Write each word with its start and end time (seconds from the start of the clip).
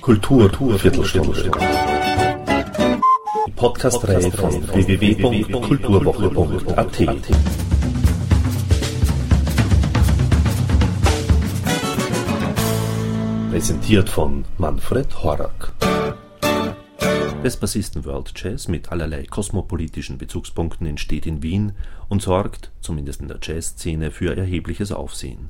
Kultur, 0.00 0.48
Viertelstunde. 0.78 1.50
Die 3.46 3.52
Podcast-Reihe 3.52 4.32
von 4.32 4.66
www.kulturwoche.at. 4.72 6.98
Präsentiert 13.50 14.08
von 14.08 14.46
Manfred 14.56 15.22
Horak. 15.22 15.74
Bassisten 17.42 18.04
World 18.04 18.32
Jazz 18.36 18.68
mit 18.68 18.92
allerlei 18.92 19.24
kosmopolitischen 19.24 20.18
Bezugspunkten 20.18 20.86
entsteht 20.86 21.24
in 21.24 21.42
Wien 21.42 21.72
und 22.08 22.20
sorgt, 22.20 22.72
zumindest 22.80 23.20
in 23.20 23.28
der 23.28 23.38
Jazzszene, 23.40 24.10
für 24.10 24.36
erhebliches 24.36 24.92
Aufsehen. 24.92 25.48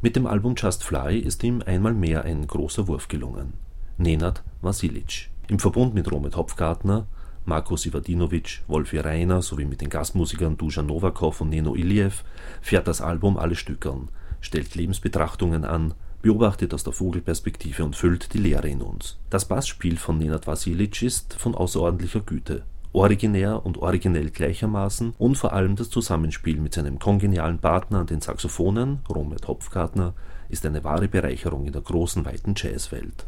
Mit 0.00 0.16
dem 0.16 0.26
Album 0.26 0.54
Just 0.56 0.84
Fly 0.84 1.18
ist 1.18 1.42
ihm 1.44 1.62
einmal 1.66 1.92
mehr 1.92 2.24
ein 2.24 2.46
großer 2.46 2.88
Wurf 2.88 3.08
gelungen. 3.08 3.54
Nenad 3.98 4.42
Vasilic. 4.62 5.28
Im 5.48 5.58
Verbund 5.58 5.92
mit 5.92 6.10
Romet 6.10 6.36
Hopfgartner, 6.36 7.06
Marko 7.44 7.76
Sivadinovic, 7.76 8.62
Wolfi 8.68 8.98
Reiner 8.98 9.42
sowie 9.42 9.64
mit 9.64 9.80
den 9.80 9.90
Gastmusikern 9.90 10.56
Dusan 10.56 10.86
Novakov 10.86 11.40
und 11.40 11.50
Neno 11.50 11.74
Iliev 11.74 12.24
fährt 12.60 12.86
das 12.86 13.00
Album 13.00 13.36
alle 13.36 13.56
Stückern, 13.56 14.08
stellt 14.40 14.74
Lebensbetrachtungen 14.74 15.64
an, 15.64 15.94
beobachtet 16.22 16.74
aus 16.74 16.84
der 16.84 16.92
Vogelperspektive 16.92 17.84
und 17.84 17.96
füllt 17.96 18.32
die 18.34 18.38
Leere 18.38 18.68
in 18.68 18.82
uns. 18.82 19.18
Das 19.30 19.46
Bassspiel 19.46 19.96
von 19.96 20.18
Nenad 20.18 20.46
Vasilic 20.46 21.02
ist 21.02 21.34
von 21.34 21.54
außerordentlicher 21.54 22.20
Güte 22.20 22.64
originär 22.92 23.64
und 23.64 23.78
originell 23.78 24.30
gleichermaßen 24.30 25.14
und 25.18 25.36
vor 25.36 25.52
allem 25.52 25.76
das 25.76 25.90
Zusammenspiel 25.90 26.58
mit 26.60 26.74
seinem 26.74 26.98
kongenialen 26.98 27.58
Partner 27.58 28.00
an 28.00 28.06
den 28.06 28.20
Saxophonen, 28.20 29.00
Romet 29.08 29.46
Hopfgartner, 29.46 30.14
ist 30.48 30.64
eine 30.64 30.84
wahre 30.84 31.08
Bereicherung 31.08 31.66
in 31.66 31.72
der 31.72 31.82
großen, 31.82 32.24
weiten 32.24 32.54
Jazzwelt. 32.56 33.26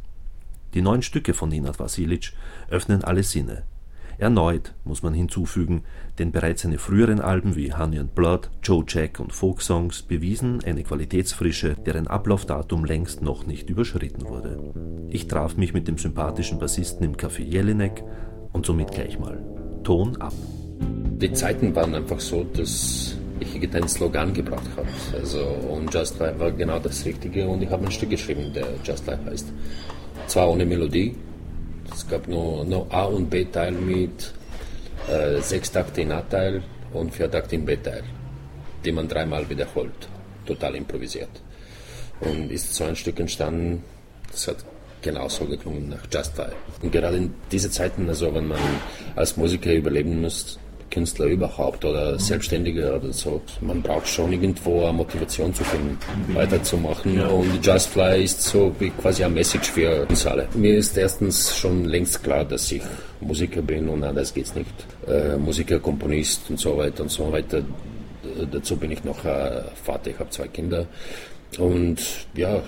Die 0.75 0.83
neuen 0.83 1.03
Stücke 1.03 1.35
von 1.35 1.51
Nenad 1.51 1.79
Vasilic 1.79 2.33
öffnen 2.69 3.05
alle 3.05 3.23
Sinne. 3.23 3.65
Erneut 4.21 4.75
muss 4.85 5.03
man 5.03 5.15
hinzufügen, 5.15 5.85
denn 6.19 6.31
bereits 6.31 6.61
seine 6.61 6.77
früheren 6.77 7.21
Alben 7.21 7.57
wie 7.57 7.73
Honey 7.73 7.99
and 7.99 8.15
Blood, 8.15 8.51
Joe 8.63 8.85
Jack 8.87 9.19
und 9.19 9.33
Folk 9.33 9.63
Songs 9.63 10.03
bewiesen 10.03 10.63
eine 10.67 10.83
Qualitätsfrische, 10.83 11.75
deren 11.87 12.07
Ablaufdatum 12.07 12.85
längst 12.85 13.23
noch 13.23 13.47
nicht 13.47 13.71
überschritten 13.71 14.29
wurde. 14.29 14.59
Ich 15.09 15.27
traf 15.27 15.57
mich 15.57 15.73
mit 15.73 15.89
dem 15.89 15.97
sympathischen 15.97 16.59
Bassisten 16.59 17.07
im 17.07 17.17
Café 17.17 17.43
Jelinek 17.43 18.05
und 18.53 18.67
somit 18.67 18.93
gleich 18.93 19.19
mal 19.19 19.43
Ton 19.85 20.21
ab. 20.21 20.35
Die 21.19 21.33
Zeiten 21.33 21.75
waren 21.75 21.95
einfach 21.95 22.21
so, 22.21 22.45
dass 22.45 23.17
ich 23.41 23.55
irgendeinen 23.55 23.89
Slogan 23.89 24.35
gebracht 24.35 24.69
habe. 24.77 24.89
Also, 25.19 25.41
und 25.43 25.95
Just 25.95 26.19
Life 26.19 26.39
war 26.39 26.51
genau 26.53 26.79
das 26.79 27.07
Richtige 27.07 27.49
und 27.49 27.63
ich 27.63 27.71
habe 27.71 27.87
ein 27.87 27.91
Stück 27.91 28.11
geschrieben, 28.11 28.53
der 28.55 28.67
Just 28.85 29.07
Life 29.07 29.25
heißt. 29.25 29.51
Zwar 30.27 30.51
ohne 30.51 30.67
Melodie, 30.67 31.17
es 32.01 32.09
gab 32.09 32.27
nur, 32.29 32.65
nur 32.65 32.87
A- 32.93 33.05
und 33.05 33.29
B-Teil 33.29 33.73
mit 33.73 34.33
äh, 35.09 35.41
sechs 35.41 35.71
Takte 35.71 36.01
in 36.01 36.13
A-Teil 36.13 36.63
und 36.95 37.15
vier 37.15 37.31
Takte 37.31 37.57
in 37.57 37.65
B-Teil, 37.67 38.03
die 38.85 38.93
man 38.93 39.07
dreimal 39.07 39.49
wiederholt, 39.49 40.09
total 40.47 40.77
improvisiert. 40.77 41.29
Und 42.21 42.51
ist 42.51 42.75
so 42.75 42.85
ein 42.85 42.97
Stück 42.97 43.21
entstanden, 43.21 43.85
das 44.31 44.49
hat 44.49 44.65
genauso 45.03 45.45
geklungen 45.45 45.91
nach 45.91 46.07
Just 46.13 46.35
Fire. 46.37 46.53
Und 46.83 46.91
gerade 46.91 47.19
in 47.19 47.35
diesen 47.53 47.71
Zeiten, 47.71 48.09
also 48.09 48.35
wenn 48.35 48.49
man 48.49 48.61
als 49.15 49.37
Musiker 49.37 49.73
überleben 49.73 50.23
muss, 50.23 50.59
Künstler 50.91 51.27
überhaupt 51.27 51.85
oder 51.85 52.19
Selbstständige 52.19 52.95
oder 52.97 53.13
so, 53.13 53.41
man 53.61 53.83
braucht 53.83 54.09
schon 54.09 54.33
irgendwo 54.33 54.85
eine 54.85 54.93
Motivation 54.93 55.55
zu 55.55 55.65
finden, 55.65 55.99
weiterzumachen. 56.35 57.21
Und 57.21 57.65
Just 57.65 57.91
Fly 57.91 58.25
ist 58.25 58.43
so 58.43 58.75
wie 58.79 58.91
quasi 58.91 59.25
eine 59.25 59.35
Message 59.35 59.71
für 59.71 60.07
uns 60.07 60.27
alle. 60.27 60.49
Mir 60.55 60.77
ist 60.77 60.97
erstens 60.97 61.57
schon 61.57 61.85
längst 61.85 62.23
klar, 62.23 62.45
dass 62.45 62.71
ich 62.73 62.83
Musiker 63.21 63.63
bin 63.63 63.89
und 63.89 64.03
anders 64.03 64.35
geht's 64.35 64.55
nicht. 64.55 64.71
Äh, 65.07 65.37
Musiker, 65.37 65.79
Komponist 65.79 66.51
und 66.51 66.59
so 66.59 66.77
weiter 66.77 67.03
und 67.03 67.11
so 67.11 67.31
weiter. 67.33 67.63
Dazu 68.51 68.77
bin 68.77 68.91
ich 68.91 69.05
noch 69.05 69.25
äh, 69.25 69.63
Vater, 69.83 70.11
ich 70.11 70.19
habe 70.19 70.31
zwei 70.31 70.49
Kinder. 70.49 70.87
Und 71.59 71.99
ja, 72.35 72.57
auf 72.57 72.65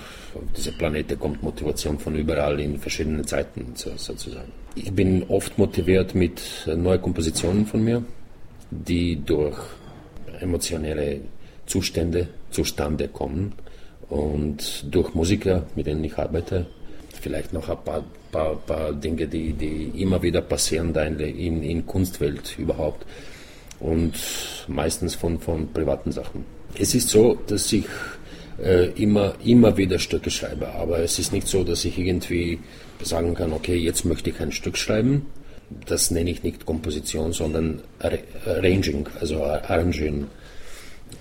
diese 0.56 0.72
Planete 0.72 1.16
kommt 1.16 1.42
Motivation 1.42 1.98
von 1.98 2.14
überall 2.16 2.58
in 2.60 2.78
verschiedenen 2.78 3.26
Zeiten 3.26 3.74
sozusagen. 3.74 4.52
Ich 4.74 4.90
bin 4.92 5.24
oft 5.28 5.58
motiviert 5.58 6.14
mit 6.14 6.40
neuen 6.66 7.02
Kompositionen 7.02 7.66
von 7.66 7.84
mir, 7.84 8.02
die 8.70 9.16
durch 9.16 9.58
emotionelle 10.40 11.20
Zustände 11.66 12.28
zustande 12.50 13.08
kommen 13.08 13.52
und 14.08 14.84
durch 14.90 15.14
Musiker, 15.14 15.64
mit 15.76 15.86
denen 15.86 16.02
ich 16.04 16.16
arbeite, 16.16 16.66
vielleicht 17.20 17.52
noch 17.52 17.68
ein 17.68 17.84
paar, 17.84 18.04
paar, 18.30 18.56
paar 18.56 18.92
Dinge, 18.94 19.26
die, 19.26 19.52
die 19.52 19.92
immer 20.00 20.22
wieder 20.22 20.40
passieren 20.40 20.94
in, 20.94 21.62
in 21.62 21.86
Kunstwelt 21.86 22.58
überhaupt 22.58 23.04
und 23.78 24.14
meistens 24.68 25.14
von, 25.14 25.38
von 25.38 25.70
privaten 25.72 26.12
Sachen. 26.12 26.44
Es 26.78 26.94
ist 26.94 27.10
so, 27.10 27.38
dass 27.46 27.70
ich 27.72 27.84
äh, 28.62 28.86
immer, 28.90 29.34
immer 29.44 29.76
wieder 29.76 29.98
Stücke 29.98 30.30
schreibe. 30.30 30.68
Aber 30.68 31.00
es 31.00 31.18
ist 31.18 31.32
nicht 31.32 31.48
so, 31.48 31.64
dass 31.64 31.84
ich 31.84 31.98
irgendwie 31.98 32.60
sagen 33.02 33.34
kann, 33.34 33.52
okay, 33.52 33.76
jetzt 33.76 34.04
möchte 34.04 34.30
ich 34.30 34.40
ein 34.40 34.52
Stück 34.52 34.76
schreiben. 34.76 35.26
Das 35.86 36.10
nenne 36.10 36.30
ich 36.30 36.42
nicht 36.42 36.66
Komposition, 36.66 37.32
sondern 37.32 37.80
Arranging, 38.46 39.08
also 39.20 39.42
Arrangieren. 39.42 40.28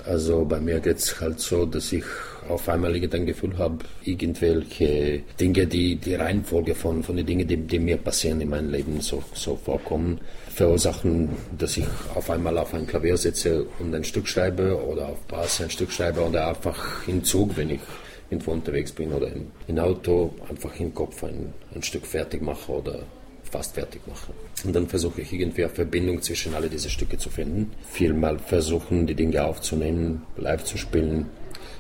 Also 0.06 0.46
bei 0.46 0.60
mir 0.60 0.80
geht 0.80 0.98
es 0.98 1.20
halt 1.22 1.40
so, 1.40 1.66
dass 1.66 1.92
ich 1.92 2.04
auf 2.50 2.68
einmal 2.70 2.94
ein 2.94 3.26
Gefühl 3.26 3.58
habe, 3.58 3.80
irgendwelche 4.04 5.22
Dinge, 5.40 5.68
die 5.68 5.96
die 5.96 6.16
Reihenfolge 6.16 6.76
von, 6.76 7.04
von 7.04 7.16
den 7.16 7.26
Dingen, 7.26 7.48
die, 7.48 7.58
die 7.58 7.80
mir 7.80 7.98
passieren 7.98 8.42
in 8.42 8.50
meinem 8.50 8.72
Leben 8.72 9.02
so, 9.02 9.24
so 9.34 9.56
vorkommen, 9.56 10.20
verursachen, 10.54 11.30
dass 11.58 11.78
ich 11.78 11.86
auf 12.16 12.30
einmal 12.30 12.58
auf 12.58 12.74
ein 12.74 12.88
Klavier 12.88 13.18
sitze 13.18 13.66
und 13.80 13.94
ein 13.94 14.04
Stück 14.04 14.28
schreibe 14.28 14.84
oder 14.86 15.10
auf 15.10 15.20
Bass 15.28 15.62
ein 15.62 15.70
Stück 15.70 15.92
schreibe 15.92 16.22
oder 16.22 16.48
einfach 16.48 17.08
im 17.08 17.24
Zug, 17.24 17.56
wenn 17.58 17.70
ich 17.70 17.82
irgendwo 18.30 18.52
unterwegs 18.52 18.92
bin 18.92 19.12
oder 19.12 19.28
im, 19.28 19.48
im 19.68 19.78
Auto, 19.80 20.34
einfach 20.50 20.78
im 20.80 20.94
Kopf 20.94 21.24
ein, 21.24 21.54
ein 21.76 21.84
Stück 21.84 22.06
fertig 22.06 22.42
mache 22.42 22.72
oder 22.72 23.04
fast 23.52 23.76
fertig 23.76 24.02
mache. 24.08 24.34
Und 24.64 24.74
dann 24.74 24.88
versuche 24.88 25.22
ich 25.22 25.34
irgendwie 25.34 25.66
eine 25.66 25.74
Verbindung 25.74 26.22
zwischen 26.22 26.56
alle 26.56 26.70
diese 26.70 26.90
Stücke 26.90 27.18
zu 27.18 27.30
finden. 27.30 27.72
Vielmal 27.90 28.40
versuchen, 28.40 29.06
die 29.06 29.16
Dinge 29.16 29.44
aufzunehmen, 29.44 30.24
live 30.38 30.64
zu 30.64 30.78
spielen, 30.78 31.26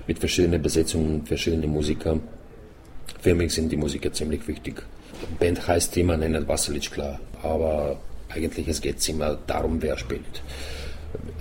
mit 0.07 0.19
verschiedenen 0.19 0.62
Besetzungen, 0.62 1.25
verschiedenen 1.25 1.69
Musikern. 1.72 2.22
Für 3.19 3.35
mich 3.35 3.53
sind 3.53 3.72
die 3.72 3.78
Musiker 3.78 4.12
ziemlich 4.12 4.47
wichtig. 4.47 4.84
Band 5.39 5.67
heißt 5.67 5.95
immer 5.97 6.17
Nenad 6.17 6.47
Vasilic, 6.47 6.91
klar, 6.91 7.19
aber 7.44 8.00
eigentlich 8.29 8.67
es 8.67 8.81
geht 8.81 9.07
immer 9.09 9.38
darum, 9.47 9.81
wer 9.81 9.97
spielt. 9.97 10.41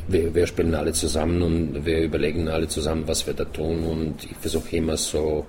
Wir, 0.09 0.35
wir, 0.35 0.47
spielen 0.47 0.75
alle 0.75 0.93
zusammen 0.93 1.41
und 1.43 1.87
wir 1.87 2.03
überlegen 2.03 2.49
alle 2.49 2.67
zusammen, 2.67 3.05
was 3.07 3.27
wir 3.27 3.35
da 3.35 3.45
tun 3.45 3.85
und 3.85 4.25
ich 4.25 4.37
versuche 4.37 4.77
immer 4.77 4.97
so 4.97 5.47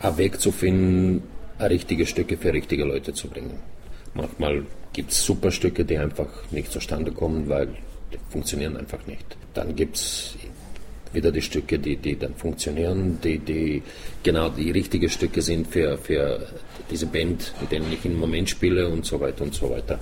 einen 0.00 0.16
Weg 0.16 0.40
zu 0.40 0.50
finden, 0.50 1.22
richtige 1.60 2.06
Stücke 2.06 2.36
für 2.36 2.52
richtige 2.52 2.84
Leute 2.84 3.12
zu 3.12 3.28
bringen. 3.28 3.58
Manchmal 4.14 4.64
gibt 4.92 5.12
es 5.12 5.24
super 5.24 5.50
Stücke, 5.50 5.84
die 5.84 5.98
einfach 5.98 6.28
nicht 6.50 6.72
zustande 6.72 7.12
kommen, 7.12 7.48
weil 7.48 7.68
die 8.12 8.18
funktionieren 8.30 8.76
einfach 8.76 9.06
nicht. 9.06 9.36
Dann 9.54 9.76
gibt 9.76 9.96
es 9.96 10.34
wieder 11.14 11.32
die 11.32 11.42
Stücke, 11.42 11.78
die, 11.78 11.96
die 11.96 12.18
dann 12.18 12.34
funktionieren, 12.34 13.18
die, 13.22 13.38
die 13.38 13.82
genau 14.22 14.48
die 14.48 14.70
richtigen 14.70 15.08
Stücke 15.08 15.42
sind 15.42 15.66
für, 15.68 15.98
für 15.98 16.46
diese 16.90 17.06
Band, 17.06 17.52
mit 17.60 17.72
denen 17.72 17.92
ich 17.92 18.04
im 18.04 18.18
Moment 18.18 18.48
spiele 18.48 18.88
und 18.88 19.04
so 19.04 19.20
weiter 19.20 19.44
und 19.44 19.54
so 19.54 19.70
weiter. 19.70 19.98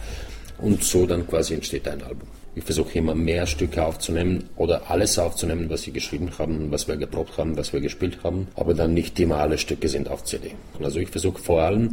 Und 0.59 0.85
so 0.85 1.07
dann 1.07 1.27
quasi 1.27 1.55
entsteht 1.55 1.89
ein 1.89 2.03
Album. 2.03 2.29
Ich 2.55 2.65
versuche 2.65 2.99
immer 2.99 3.15
mehr 3.15 3.47
Stücke 3.47 3.85
aufzunehmen 3.85 4.51
oder 4.57 4.91
alles 4.91 5.19
aufzunehmen, 5.19 5.71
was 5.71 5.83
sie 5.83 5.93
geschrieben 5.93 6.31
haben, 6.39 6.71
was 6.71 6.89
wir 6.89 6.97
geprobt 6.97 7.39
haben, 7.39 7.57
was 7.57 7.73
wir 7.73 7.81
gespielt 7.81 8.19
haben, 8.25 8.49
aber 8.57 8.75
dann 8.75 8.93
nicht 8.93 9.19
immer 9.21 9.37
alle 9.37 9.57
Stücke 9.57 9.89
sind 9.89 10.09
auf 10.09 10.25
CD. 10.25 10.53
Also 10.83 10.99
ich 10.99 11.09
versuche 11.09 11.41
vor 11.41 11.63
allem 11.63 11.93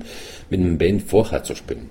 mit 0.49 0.59
einem 0.59 0.77
Band 0.77 1.03
vorher 1.03 1.43
zu 1.43 1.55
spielen. 1.55 1.89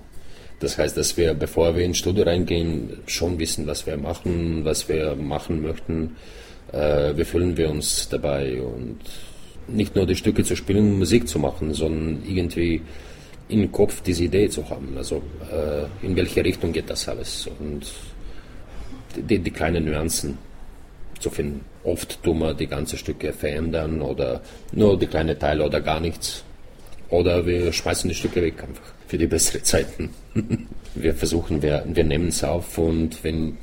Das 0.58 0.78
heißt, 0.78 0.96
dass 0.96 1.16
wir, 1.16 1.34
bevor 1.34 1.76
wir 1.76 1.84
ins 1.84 1.98
Studio 1.98 2.24
reingehen, 2.24 2.98
schon 3.06 3.38
wissen, 3.38 3.66
was 3.66 3.86
wir 3.86 3.96
machen, 3.96 4.64
was 4.64 4.88
wir 4.88 5.14
machen 5.14 5.62
möchten. 5.62 6.16
Äh, 6.76 7.16
wie 7.16 7.24
fühlen 7.24 7.56
wir 7.56 7.70
uns 7.70 8.08
dabei 8.08 8.60
und 8.60 8.98
nicht 9.68 9.96
nur 9.96 10.06
die 10.06 10.16
Stücke 10.16 10.44
zu 10.44 10.54
spielen, 10.56 10.98
Musik 10.98 11.26
zu 11.26 11.38
machen, 11.38 11.72
sondern 11.72 12.22
irgendwie 12.26 12.82
im 13.48 13.72
Kopf 13.72 14.02
diese 14.02 14.24
Idee 14.24 14.48
zu 14.48 14.68
haben. 14.68 14.94
Also 14.96 15.22
äh, 15.50 16.06
in 16.06 16.14
welche 16.16 16.44
Richtung 16.44 16.72
geht 16.72 16.90
das 16.90 17.08
alles 17.08 17.48
und 17.58 17.86
die, 19.16 19.38
die 19.38 19.50
kleinen 19.50 19.84
Nuancen 19.86 20.36
zu 21.18 21.30
finden. 21.30 21.64
Oft 21.84 22.22
tun 22.22 22.40
wir 22.40 22.52
die 22.52 22.66
ganzen 22.66 22.98
Stücke 22.98 23.32
verändern 23.32 24.02
oder 24.02 24.42
nur 24.72 24.98
die 24.98 25.06
kleinen 25.06 25.38
Teile 25.38 25.64
oder 25.64 25.80
gar 25.80 26.00
nichts. 26.00 26.44
Oder 27.08 27.46
wir 27.46 27.72
schmeißen 27.72 28.08
die 28.08 28.16
Stücke 28.16 28.42
weg 28.42 28.62
einfach 28.62 28.92
für 29.06 29.16
die 29.16 29.28
besseren 29.28 29.64
Zeiten. 29.64 30.10
wir 30.94 31.14
versuchen, 31.14 31.62
wir, 31.62 31.84
wir 31.86 32.04
nehmen 32.04 32.28
es 32.28 32.44
auf 32.44 32.76
und 32.76 33.22
wenn 33.24 33.56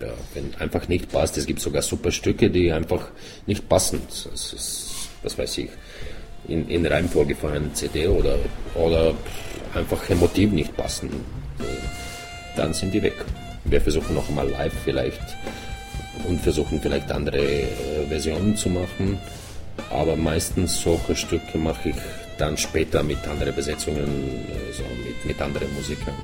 Ja, 0.00 0.12
wenn 0.34 0.54
einfach 0.60 0.86
nicht 0.86 1.10
passt, 1.10 1.36
es 1.38 1.46
gibt 1.46 1.60
sogar 1.60 1.82
super 1.82 2.12
Stücke, 2.12 2.50
die 2.50 2.70
einfach 2.70 3.08
nicht 3.46 3.68
passen. 3.68 4.00
Das 4.06 4.52
ist, 4.52 4.90
was 5.22 5.36
weiß 5.36 5.58
ich, 5.58 5.70
in, 6.46 6.68
in 6.68 6.86
Reihenfolge 6.86 7.34
von 7.34 7.52
einer 7.52 7.74
CD 7.74 8.06
oder, 8.06 8.36
oder 8.76 9.12
einfach 9.74 10.08
emotiv 10.08 10.52
nicht 10.52 10.76
passen. 10.76 11.10
Dann 12.56 12.72
sind 12.72 12.94
die 12.94 13.02
weg. 13.02 13.24
Wir 13.64 13.80
versuchen 13.80 14.14
noch 14.14 14.28
einmal 14.28 14.48
live 14.48 14.72
vielleicht 14.84 15.36
und 16.28 16.40
versuchen 16.40 16.80
vielleicht 16.80 17.10
andere 17.10 17.38
äh, 17.38 17.66
Versionen 18.08 18.56
zu 18.56 18.68
machen. 18.68 19.18
Aber 19.90 20.16
meistens 20.16 20.80
solche 20.80 21.16
Stücke 21.16 21.58
mache 21.58 21.90
ich 21.90 21.96
dann 22.38 22.56
später 22.56 23.02
mit 23.02 23.26
anderen 23.26 23.54
Besetzungen, 23.54 24.04
äh, 24.04 24.72
so 24.72 24.84
mit, 25.04 25.24
mit 25.24 25.40
anderen 25.40 25.72
Musikern. 25.74 26.14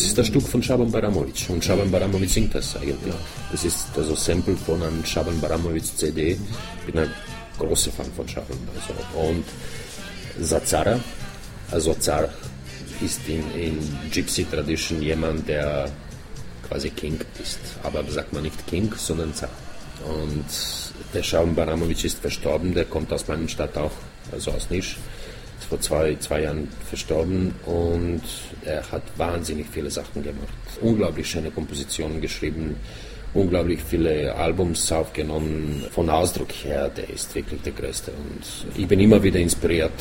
Das 0.00 0.06
ist 0.06 0.16
das 0.16 0.28
Stück 0.28 0.48
von 0.48 0.62
Shaban 0.62 0.90
Baramovic 0.90 1.50
und 1.50 1.62
Shaban 1.62 1.90
Baramovic 1.90 2.30
singt 2.30 2.54
das 2.54 2.74
eigentlich. 2.74 3.14
Das 3.52 3.66
ist 3.66 3.88
also 3.94 4.14
Sample 4.14 4.56
von 4.56 4.82
einem 4.82 5.04
Shaban 5.04 5.38
Baramovic 5.42 5.84
CD. 5.84 6.38
Ich 6.78 6.86
bin 6.86 7.02
ein 7.02 7.10
großer 7.58 7.90
Fan 7.90 8.06
von 8.16 8.26
Shaban. 8.26 8.56
Also. 8.74 8.94
Und 9.28 9.44
Zazara, 10.42 10.98
also 11.70 11.92
Zar 11.92 12.30
ist 13.02 13.20
in, 13.28 13.44
in 13.54 13.78
Gypsy 14.10 14.46
Tradition 14.46 15.02
jemand, 15.02 15.46
der 15.46 15.90
quasi 16.66 16.88
King 16.88 17.20
ist. 17.38 17.58
Aber 17.82 18.02
sagt 18.10 18.32
man 18.32 18.44
nicht 18.44 18.66
King, 18.68 18.90
sondern 18.96 19.34
Zar. 19.34 19.50
Und 20.06 20.46
der 21.12 21.22
Shaban 21.22 21.54
Baramovic 21.54 22.06
ist 22.06 22.20
verstorben, 22.20 22.72
der 22.72 22.86
kommt 22.86 23.12
aus 23.12 23.28
meiner 23.28 23.48
Stadt 23.48 23.76
auch, 23.76 23.92
also 24.32 24.50
aus 24.52 24.70
Nisch 24.70 24.96
vor 25.70 25.80
zwei, 25.80 26.16
zwei 26.16 26.42
Jahren 26.42 26.68
verstorben 26.88 27.54
und 27.64 28.22
er 28.64 28.82
hat 28.90 29.02
wahnsinnig 29.16 29.66
viele 29.70 29.88
Sachen 29.88 30.22
gemacht. 30.22 30.48
Unglaublich 30.80 31.30
schöne 31.30 31.52
Kompositionen 31.52 32.20
geschrieben, 32.20 32.74
unglaublich 33.34 33.80
viele 33.80 34.34
Albums 34.34 34.90
aufgenommen. 34.90 35.84
Von 35.92 36.10
Ausdruck 36.10 36.52
her, 36.64 36.88
der 36.88 37.08
ist 37.08 37.32
wirklich 37.36 37.62
der 37.62 37.72
Größte. 37.72 38.10
Und 38.10 38.44
ich 38.76 38.88
bin 38.88 38.98
immer 38.98 39.22
wieder 39.22 39.38
inspiriert, 39.38 39.92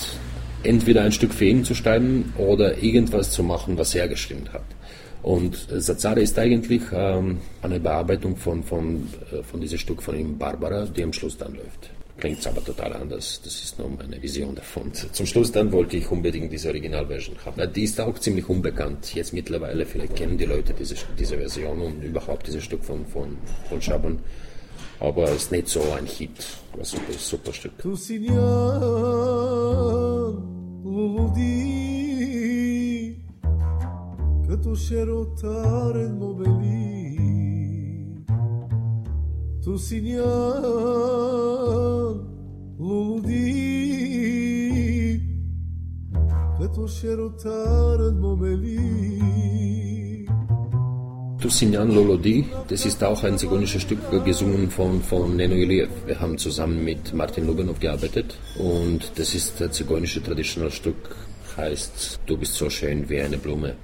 entweder 0.64 1.04
ein 1.04 1.12
Stück 1.12 1.34
für 1.34 1.46
ihn 1.46 1.64
zu 1.64 1.76
schreiben 1.76 2.34
oder 2.38 2.82
irgendwas 2.82 3.30
zu 3.30 3.44
machen, 3.44 3.78
was 3.78 3.94
er 3.94 4.08
geschrieben 4.08 4.50
hat. 4.52 4.66
Und 5.22 5.68
Sazare 5.70 6.22
ist 6.22 6.40
eigentlich 6.40 6.82
ähm, 6.92 7.38
eine 7.62 7.80
Bearbeitung 7.80 8.38
von, 8.38 8.64
von, 8.64 9.08
äh, 9.32 9.44
von 9.44 9.62
diesem 9.62 9.78
Stück 9.78 10.02
von 10.02 10.18
ihm, 10.18 10.38
Barbara, 10.38 10.86
die 10.86 11.04
am 11.04 11.14
Schluss 11.14 11.38
dann 11.38 11.54
läuft 11.54 11.92
klingt 12.20 12.40
es 12.40 12.48
aber 12.48 12.64
total 12.64 12.94
anders. 12.94 13.42
Das 13.44 13.64
ist 13.64 13.80
nur 13.80 13.90
meine 13.90 14.22
Vision 14.22 14.56
davon. 14.56 14.92
Zum 14.94 15.26
Schluss 15.26 15.52
dann 15.52 15.72
wollte 15.72 15.98
ich 15.98 16.10
unbedingt 16.12 16.52
diese 16.52 16.70
Originalversion 16.70 17.36
haben. 17.46 17.74
Die 17.74 17.84
ist 17.84 18.00
auch 18.00 18.18
ziemlich 18.20 18.48
unbekannt. 18.50 19.14
Jetzt 19.16 19.34
mittlerweile, 19.34 19.86
vielleicht 19.86 20.16
kennen 20.16 20.38
die 20.38 20.46
Leute 20.46 20.74
diese, 20.74 20.96
diese 21.18 21.38
Version 21.38 21.82
und 21.82 22.04
überhaupt 22.04 22.48
dieses 22.48 22.64
Stück 22.64 22.84
von, 22.84 23.06
von, 23.06 23.38
von 23.68 23.82
Schaban. 23.82 24.20
Aber 25.00 25.24
es 25.24 25.44
ist 25.44 25.52
nicht 25.52 25.68
so 25.70 25.82
ein 25.98 26.06
Hit. 26.06 26.32
Ein 26.78 26.84
super, 26.84 27.14
super 27.14 27.54
Stück. 27.54 27.74
Că 34.48 34.56
tu 34.56 34.74
șerotare 34.74 36.02
în 36.02 36.18
tu 39.64 39.78
signan 39.78 40.64
ludi 42.80 43.50
che 46.58 46.70
tu 46.74 46.88
scherutaren 46.88 48.18
momeli 48.18 49.28
Tusinyan 51.40 51.94
Lolodi, 51.94 52.46
das 52.68 52.86
ist 52.86 53.02
auch 53.02 53.24
ein 53.24 53.38
zigonisches 53.38 53.84
Stück 53.84 54.00
gesungen 54.26 54.70
von, 54.70 55.02
von 55.02 55.38
Neno 55.38 55.56
Iliev. 55.56 55.90
Wir 56.06 56.20
haben 56.20 56.38
zusammen 56.38 56.84
mit 56.84 57.14
Martin 57.14 57.48
Lubanov 57.48 57.80
gearbeitet 57.80 58.38
und 58.58 59.10
das 59.16 59.34
ist 59.34 59.62
ein 59.62 59.72
zigeunisches 59.72 60.22
traditionelles 60.22 60.76
Stück, 60.76 61.16
heißt 61.56 62.20
Du 62.26 62.36
bist 62.38 62.56
so 62.56 62.70
schön 62.70 63.08
wie 63.08 63.22
eine 63.22 63.38
Blume. 63.38 63.76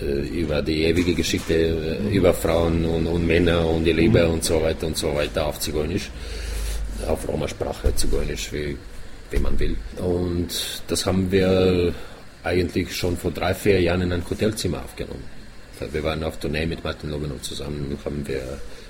Äh, 0.00 0.40
über 0.42 0.62
die 0.62 0.82
ewige 0.82 1.14
Geschichte 1.14 1.54
äh, 1.54 2.14
über 2.14 2.34
Frauen 2.34 2.84
und, 2.84 3.06
und, 3.06 3.26
Männer 3.26 3.64
und 3.68 3.84
die 3.84 3.92
Liebe 3.92 4.26
und 4.28 4.42
so 4.42 4.60
weiter 4.60 4.88
und 4.88 4.96
so 4.96 5.14
weiter 5.14 5.46
auf 5.46 5.60
Zigeunisch, 5.60 6.10
auf 7.06 7.26
Roma-Sprache, 7.28 7.94
Zigeunisch, 7.94 8.52
wie, 8.52 8.76
wie 9.30 9.38
man 9.38 9.58
will. 9.58 9.76
Und 9.98 10.82
das 10.88 11.06
haben 11.06 11.30
wir 11.30 11.94
eigentlich 12.42 12.94
schon 12.96 13.16
vor 13.16 13.30
drei, 13.30 13.54
vier 13.54 13.80
Jahren 13.80 14.02
in 14.02 14.12
ein 14.12 14.28
Hotelzimmer 14.28 14.82
aufgenommen. 14.84 15.24
Wir 15.92 16.02
waren 16.02 16.24
auf 16.24 16.38
Tournee 16.38 16.66
mit 16.66 16.82
Martin 16.82 17.10
Lobanov 17.10 17.42
zusammen 17.42 17.86
und 17.90 18.04
haben 18.04 18.26
wir 18.26 18.42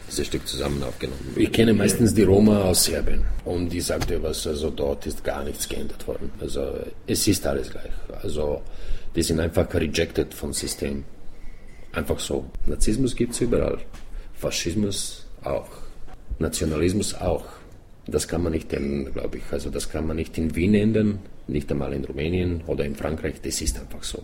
dieses 0.08 0.26
Stück 0.28 0.46
zusammen 0.46 0.82
aufgenommen. 0.82 1.34
Ich 1.36 1.52
kenne 1.52 1.74
meistens 1.74 2.14
die 2.14 2.22
Roma 2.22 2.62
aus 2.62 2.84
Serbien 2.84 3.24
und 3.44 3.68
die 3.68 3.80
sagte 3.80 4.22
was, 4.22 4.46
also 4.46 4.70
dort 4.70 5.04
ist 5.06 5.22
gar 5.24 5.42
nichts 5.44 5.68
geändert 5.68 6.06
worden. 6.06 6.30
Also 6.40 6.74
es 7.06 7.26
ist 7.26 7.46
alles 7.46 7.70
gleich. 7.70 7.90
Also 8.22 8.62
die 9.16 9.22
sind 9.22 9.40
einfach 9.40 9.72
rejected 9.74 10.34
vom 10.34 10.52
System. 10.52 11.04
Einfach 11.92 12.20
so. 12.20 12.44
Narzissmus 12.66 13.16
gibt 13.16 13.32
es 13.32 13.40
überall. 13.40 13.78
Faschismus 14.34 15.26
auch. 15.42 15.68
Nationalismus 16.38 17.14
auch. 17.14 17.46
Das 18.06 18.28
kann 18.28 18.42
man 18.42 18.52
nicht 18.52 18.72
ändern, 18.72 19.12
glaube 19.14 19.38
ich. 19.38 19.44
Also 19.50 19.70
das 19.70 19.88
kann 19.88 20.06
man 20.06 20.16
nicht 20.16 20.36
in 20.36 20.54
Wien 20.54 20.74
ändern, 20.74 21.18
nicht 21.48 21.70
einmal 21.72 21.94
in 21.94 22.04
Rumänien 22.04 22.62
oder 22.66 22.84
in 22.84 22.94
Frankreich. 22.94 23.40
Das 23.42 23.60
ist 23.60 23.80
einfach 23.80 24.04
so. 24.04 24.22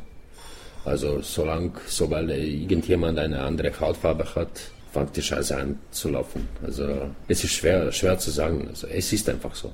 Also 0.84 1.22
solange, 1.22 1.72
sobald 1.86 2.30
irgendjemand 2.30 3.18
eine 3.18 3.40
andere 3.40 3.72
Hautfarbe 3.80 4.34
hat, 4.34 4.60
fängt 4.92 5.16
die 5.16 5.22
Scheiße 5.22 5.56
an 5.56 5.78
zu 5.90 6.10
laufen. 6.10 6.48
Also 6.62 7.10
es 7.28 7.42
ist 7.42 7.52
schwer, 7.52 7.90
schwer 7.92 8.18
zu 8.18 8.30
sagen. 8.30 8.68
Also 8.68 8.86
es 8.88 9.12
ist 9.12 9.28
einfach 9.28 9.54
so. 9.54 9.72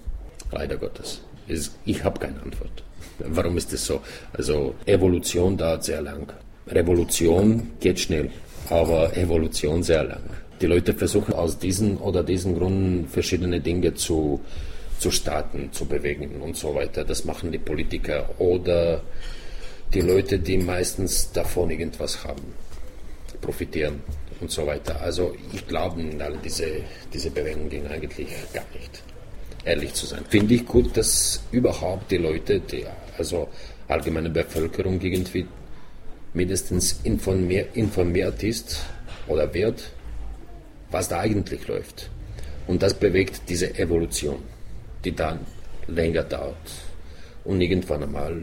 Leider 0.52 0.76
Gottes. 0.76 1.20
Es, 1.48 1.72
ich 1.84 2.04
habe 2.04 2.20
keine 2.20 2.40
Antwort. 2.40 2.84
Warum 3.18 3.56
ist 3.56 3.72
das 3.72 3.84
so? 3.84 4.00
Also 4.32 4.74
Evolution 4.86 5.56
dauert 5.56 5.84
sehr 5.84 6.00
lang. 6.00 6.32
Revolution 6.68 7.70
geht 7.80 7.98
schnell, 7.98 8.30
aber 8.70 9.16
Evolution 9.16 9.82
sehr 9.82 10.04
lang. 10.04 10.22
Die 10.60 10.66
Leute 10.66 10.92
versuchen 10.94 11.34
aus 11.34 11.58
diesen 11.58 11.96
oder 11.98 12.22
diesen 12.22 12.58
Gründen 12.58 13.08
verschiedene 13.08 13.60
Dinge 13.60 13.94
zu, 13.94 14.40
zu 14.98 15.10
starten, 15.10 15.70
zu 15.72 15.87
bewegen 15.87 16.40
und 16.40 16.56
so 16.56 16.75
weiter. 16.75 17.04
Das 17.04 17.25
machen 17.25 17.52
die 17.52 17.58
Politiker 17.58 18.28
oder 18.38 19.02
die 19.94 20.00
Leute, 20.00 20.38
die 20.38 20.58
meistens 20.58 21.32
davon 21.32 21.70
irgendwas 21.70 22.25
haben, 22.25 22.42
profitieren 23.40 24.00
und 24.40 24.50
so 24.50 24.66
weiter. 24.66 25.00
Also 25.00 25.34
ich 25.52 25.66
glaube 25.66 26.00
in 26.00 26.20
all 26.20 26.37
diese, 26.44 26.66
diese 27.12 27.30
Bewegungen 27.30 27.87
eigentlich 27.87 28.28
gar 28.52 28.66
nicht 28.75 29.02
ehrlich 29.64 29.94
zu 29.94 30.06
sein. 30.06 30.24
Finde 30.28 30.54
ich 30.54 30.66
gut, 30.66 30.96
dass 30.96 31.42
überhaupt 31.52 32.10
die 32.10 32.18
Leute, 32.18 32.60
die 32.60 32.84
also 33.16 33.48
allgemeine 33.88 34.30
Bevölkerung 34.30 35.00
irgendwie 35.00 35.46
mindestens 36.34 37.00
informiert, 37.04 37.76
informiert 37.76 38.42
ist 38.42 38.84
oder 39.26 39.52
wird, 39.52 39.90
was 40.90 41.08
da 41.08 41.20
eigentlich 41.20 41.66
läuft. 41.66 42.10
Und 42.66 42.82
das 42.82 42.94
bewegt 42.94 43.42
diese 43.48 43.78
Evolution, 43.78 44.42
die 45.04 45.14
dann 45.14 45.40
länger 45.86 46.22
dauert. 46.22 46.56
Und 47.44 47.60
irgendwann 47.60 48.02
einmal, 48.02 48.42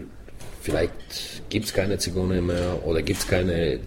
vielleicht 0.61 1.47
gibt 1.49 1.65
es 1.65 1.73
keine 1.73 1.97
Zigeuner 1.99 2.41
mehr 2.41 2.79
oder 2.83 3.03
gibt 3.03 3.19
es 3.19 3.27
keine 3.27 3.79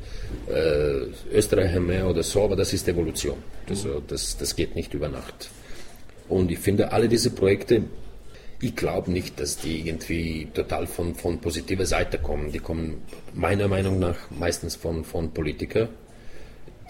äh, 0.47 1.33
Österreicher 1.33 1.81
mehr 1.81 2.07
oder 2.07 2.23
so, 2.23 2.45
aber 2.45 2.55
das 2.55 2.73
ist 2.73 2.87
Evolution. 2.87 3.39
Also 3.69 4.01
das, 4.07 4.37
das 4.37 4.55
geht 4.55 4.77
nicht 4.77 4.95
über 4.95 5.09
Nacht. 5.09 5.51
Und 6.29 6.51
ich 6.51 6.59
finde, 6.59 6.93
alle 6.93 7.09
diese 7.09 7.31
Projekte, 7.31 7.85
ich 8.61 8.75
glaube 8.75 9.11
nicht, 9.11 9.39
dass 9.39 9.57
die 9.57 9.89
irgendwie 9.89 10.49
total 10.53 10.87
von, 10.87 11.15
von 11.15 11.41
positiver 11.41 11.87
Seite 11.87 12.19
kommen. 12.19 12.51
Die 12.53 12.59
kommen 12.59 13.03
meiner 13.35 13.69
Meinung 13.69 13.99
nach 13.99 14.17
meistens 14.31 14.75
von, 14.75 15.05
von 15.05 15.33
Politikern, 15.33 15.89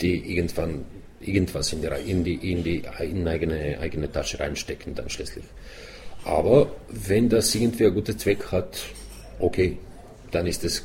die 0.00 0.34
irgendwann 0.34 0.84
irgendwas 1.20 1.72
in 1.72 1.82
die, 1.82 1.88
in 2.10 2.24
die, 2.24 2.52
in 2.52 2.64
die 2.64 2.82
in 3.00 3.26
eigene, 3.28 3.78
eigene 3.80 4.10
Tasche 4.10 4.40
reinstecken 4.40 4.94
dann 4.94 5.10
schließlich. 5.10 5.44
Aber 6.24 6.70
wenn 6.88 7.28
das 7.28 7.54
irgendwie 7.54 7.86
einen 7.86 7.94
guten 7.94 8.18
Zweck 8.18 8.50
hat, 8.50 8.78
okay, 9.38 9.78
dann 10.30 10.46
ist 10.46 10.64
es 10.64 10.84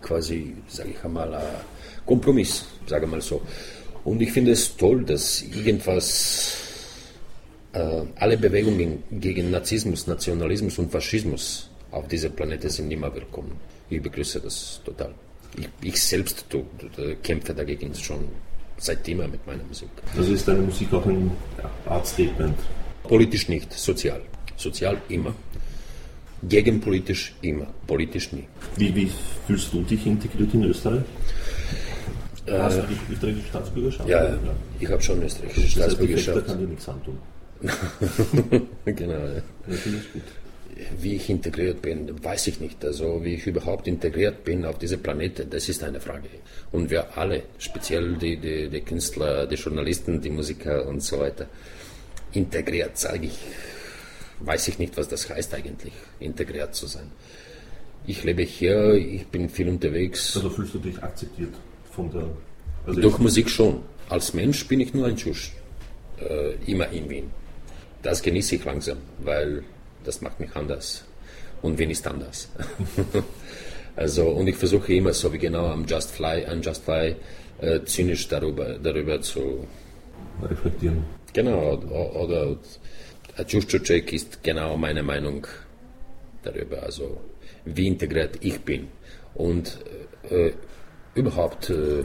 quasi, 0.00 0.54
sage 0.68 0.90
ich 0.90 1.04
einmal, 1.04 1.34
ein 1.34 1.44
Kompromiss, 2.06 2.66
sage 2.86 3.06
mal 3.06 3.20
so. 3.20 3.42
Und 4.04 4.20
ich 4.20 4.32
finde 4.32 4.52
es 4.52 4.76
toll, 4.76 5.04
dass 5.04 5.42
irgendwas 5.42 6.67
alle 7.72 8.38
Bewegungen 8.38 9.02
gegen 9.10 9.50
Narzissmus, 9.50 10.06
Nationalismus 10.06 10.78
und 10.78 10.90
Faschismus 10.90 11.70
auf 11.90 12.08
dieser 12.08 12.30
Planete 12.30 12.70
sind 12.70 12.90
immer 12.90 13.14
willkommen. 13.14 13.52
Ich 13.90 14.02
begrüße 14.02 14.40
das 14.40 14.80
total. 14.84 15.14
Ich, 15.56 15.68
ich 15.82 16.02
selbst 16.02 16.44
tu, 16.48 16.64
kämpfe 17.22 17.54
dagegen 17.54 17.94
schon 17.94 18.28
seit 18.78 19.06
immer 19.08 19.26
mit 19.28 19.46
meiner 19.46 19.64
Musik. 19.64 19.88
Also 20.16 20.32
ist 20.32 20.46
deine 20.46 20.60
Musik 20.60 20.92
auch 20.92 21.04
ein 21.06 21.30
Art 21.86 22.06
Statement? 22.06 22.58
Politisch 23.02 23.48
nicht, 23.48 23.72
sozial. 23.72 24.20
Sozial 24.56 25.00
immer. 25.08 25.34
Gegenpolitisch 26.42 27.34
immer, 27.42 27.66
politisch 27.86 28.32
nie. 28.32 28.46
Wie, 28.76 28.94
wie 28.94 29.10
fühlst 29.46 29.72
du 29.72 29.82
dich 29.82 30.06
integriert 30.06 30.54
in 30.54 30.64
Österreich? 30.64 31.02
Äh, 32.46 32.58
Hast 32.58 32.78
du 32.78 32.82
die 32.82 33.12
österreichische 33.12 33.48
Staatsbürgerschaft? 33.48 34.08
Ja, 34.08 34.24
ja. 34.24 34.38
ich 34.78 34.88
habe 34.88 35.02
schon 35.02 35.22
österreichische 35.22 35.62
das 35.62 35.70
Staatsbürgerschaft. 35.72 36.36
Da 36.36 36.40
kann 36.42 36.58
dir 36.58 36.66
nichts 36.66 36.88
antun. 36.88 37.18
genau, 38.84 39.14
ja. 39.14 39.42
Wie 41.00 41.16
ich 41.16 41.28
integriert 41.28 41.82
bin, 41.82 42.22
weiß 42.22 42.46
ich 42.46 42.60
nicht. 42.60 42.84
Also 42.84 43.24
wie 43.24 43.34
ich 43.34 43.46
überhaupt 43.46 43.88
integriert 43.88 44.44
bin 44.44 44.64
auf 44.64 44.78
diese 44.78 44.96
Planete, 44.96 45.44
das 45.44 45.68
ist 45.68 45.82
eine 45.82 46.00
Frage. 46.00 46.28
Und 46.70 46.90
wir 46.90 47.16
alle, 47.16 47.42
speziell 47.58 48.14
die, 48.16 48.36
die, 48.36 48.68
die 48.68 48.80
Künstler, 48.82 49.46
die 49.46 49.56
Journalisten, 49.56 50.20
die 50.20 50.30
Musiker 50.30 50.86
und 50.86 51.02
so 51.02 51.18
weiter, 51.18 51.46
integriert, 52.32 52.96
sage 52.96 53.26
ich, 53.26 53.38
weiß 54.40 54.68
ich 54.68 54.78
nicht, 54.78 54.96
was 54.96 55.08
das 55.08 55.28
heißt 55.28 55.54
eigentlich, 55.54 55.92
integriert 56.20 56.74
zu 56.74 56.86
sein. 56.86 57.10
Ich 58.06 58.22
lebe 58.24 58.42
hier, 58.42 58.94
ich 58.94 59.26
bin 59.26 59.48
viel 59.48 59.68
unterwegs. 59.68 60.36
Also 60.36 60.48
fühlst 60.50 60.74
du 60.74 60.78
dich 60.78 61.02
akzeptiert 61.02 61.54
von 61.90 62.10
der... 62.10 62.28
Also 62.86 63.00
Durch 63.00 63.18
Musik 63.18 63.50
schon. 63.50 63.82
Als 64.08 64.32
Mensch 64.32 64.66
bin 64.66 64.80
ich 64.80 64.94
nur 64.94 65.06
ein 65.06 65.16
Tschusch. 65.16 65.52
Äh, 66.20 66.54
immer 66.70 66.88
in 66.90 67.10
Wien. 67.10 67.30
Das 68.02 68.22
genieße 68.22 68.56
ich 68.56 68.64
langsam, 68.64 68.98
weil 69.18 69.64
das 70.04 70.20
macht 70.20 70.40
mich 70.40 70.54
anders. 70.54 71.04
Und 71.62 71.78
Wien 71.78 71.90
ist 71.90 72.06
anders. 72.06 72.48
also, 73.96 74.28
und 74.28 74.46
ich 74.46 74.56
versuche 74.56 74.94
immer, 74.94 75.12
so 75.12 75.32
wie 75.32 75.38
genau 75.38 75.66
am 75.66 75.86
Just 75.86 76.12
Fly, 76.12 76.46
an 76.46 76.62
Just 76.62 76.84
Fly, 76.84 77.16
äh, 77.60 77.82
zynisch 77.84 78.28
darüber, 78.28 78.78
darüber 78.78 79.20
zu 79.20 79.66
reflektieren. 80.42 81.04
Genau, 81.32 81.74
oder, 81.74 82.16
oder 82.16 82.56
Juszczyk 83.46 84.12
ist 84.12 84.42
genau 84.42 84.76
meine 84.76 85.02
Meinung 85.02 85.46
darüber, 86.42 86.82
also 86.82 87.20
wie 87.64 87.86
integriert 87.86 88.38
ich 88.40 88.60
bin 88.60 88.88
und 89.34 89.78
äh, 90.30 90.52
überhaupt, 91.14 91.70
äh, 91.70 92.04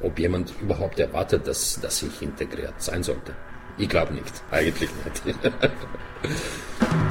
ob 0.00 0.18
jemand 0.18 0.52
überhaupt 0.60 0.98
erwartet, 0.98 1.46
dass, 1.46 1.80
dass 1.80 2.02
ich 2.02 2.22
integriert 2.22 2.74
sein 2.78 3.02
sollte. 3.02 3.34
Ich 3.76 3.88
glaube 3.88 4.14
nicht, 4.14 4.42
eigentlich 4.50 4.90
nicht. 5.04 5.36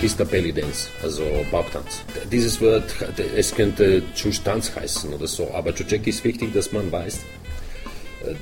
Jack 0.00 0.06
ist 0.06 0.18
der 0.18 0.24
Belly 0.24 0.50
Dance, 0.50 0.88
also 1.02 1.22
Bauchtanz. 1.50 2.00
Dieses 2.32 2.58
Wort, 2.62 2.84
es 3.36 3.54
könnte 3.54 4.02
Tanz 4.42 4.74
heißen 4.74 5.12
oder 5.12 5.26
so, 5.26 5.50
aber 5.52 5.74
Jack 5.74 6.06
ist 6.06 6.24
wichtig, 6.24 6.54
dass 6.54 6.72
man 6.72 6.90
weiß, 6.90 7.18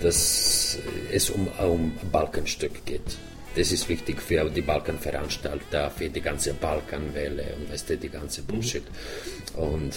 dass 0.01 0.79
es 1.13 1.31
um, 1.31 1.49
um 1.49 1.93
Balkanstück 2.13 2.87
geht. 2.87 3.03
Das 3.57 3.73
ist 3.73 3.89
wichtig 3.89 4.23
für 4.23 4.49
die 4.49 4.61
Balkanveranstalter, 4.61 5.91
für 5.91 6.09
die 6.09 6.21
ganze 6.21 6.55
Balkanwelle 6.55 7.57
und 7.59 7.73
weißt 7.73 7.91
du, 7.91 7.97
die 7.97 8.09
ganze 8.09 8.43
Bullshit. 8.43 8.85
Und 9.57 9.95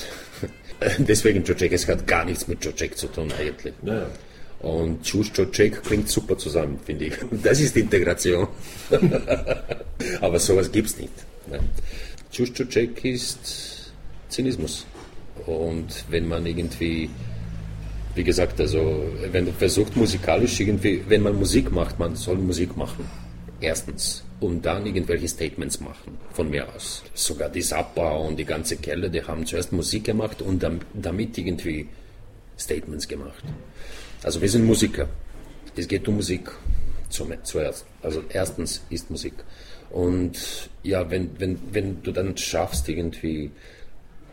deswegen 0.98 1.44
Jocek, 1.44 1.74
es 1.74 1.88
hat 1.88 2.08
gar 2.08 2.26
nichts 2.26 2.48
mit 2.48 2.66
Jocek 2.66 2.98
zu 2.98 3.06
tun 3.06 3.32
eigentlich. 3.40 3.76
Ja. 3.84 4.08
Und 4.62 5.06
Jocek 5.06 5.84
klingt 5.84 6.10
super 6.10 6.36
zusammen, 6.40 6.80
finde 6.84 7.06
ich. 7.06 7.14
Das 7.44 7.60
ist 7.60 7.78
Integration. 7.78 8.48
Aber 10.22 10.40
sowas 10.40 10.72
gibt 10.72 10.88
es 10.88 10.98
nicht. 11.60 11.74
Tschuschczek 12.32 13.04
ist 13.04 13.92
Zynismus. 14.30 14.86
Und 15.46 16.06
wenn 16.10 16.28
man 16.28 16.46
irgendwie, 16.46 17.10
wie 18.16 18.24
gesagt, 18.24 18.60
also 18.60 19.04
wenn 19.32 19.46
du 19.46 19.52
versucht 19.52 19.96
musikalisch 19.96 20.60
irgendwie, 20.60 21.04
wenn 21.08 21.24
man 21.24 21.36
Musik 21.36 21.72
macht, 21.72 22.00
man 22.00 22.16
soll 22.16 22.38
Musik 22.38 22.78
machen. 22.78 23.06
Erstens. 23.60 24.24
Und 24.40 24.66
dann 24.66 24.88
irgendwelche 24.88 25.28
Statements 25.28 25.80
machen, 25.80 26.18
von 26.34 26.50
mir 26.50 26.68
aus. 26.74 27.04
Sogar 27.14 27.48
die 27.50 27.62
Zappa 27.62 28.12
und 28.14 28.38
die 28.38 28.46
ganze 28.46 28.78
Kelle, 28.78 29.08
die 29.08 29.22
haben 29.22 29.46
zuerst 29.46 29.72
Musik 29.72 30.06
gemacht 30.06 30.42
und 30.42 30.66
damit 30.94 31.38
irgendwie 31.38 31.88
Statements 32.58 33.08
gemacht. 33.08 33.44
Also 34.24 34.42
wir 34.42 34.50
sind 34.50 34.66
Musiker. 34.66 35.08
Es 35.76 35.88
geht 35.88 36.08
um 36.08 36.16
Musik 36.16 36.52
zuerst. 37.10 37.86
Also 38.02 38.24
erstens 38.30 38.82
ist 38.90 39.12
Musik. 39.12 39.34
Und 39.92 40.70
ja, 40.84 41.10
wenn, 41.10 41.40
wenn, 41.40 41.60
wenn 41.72 42.02
du 42.02 42.12
dann 42.12 42.38
schaffst, 42.38 42.88
irgendwie 42.88 43.52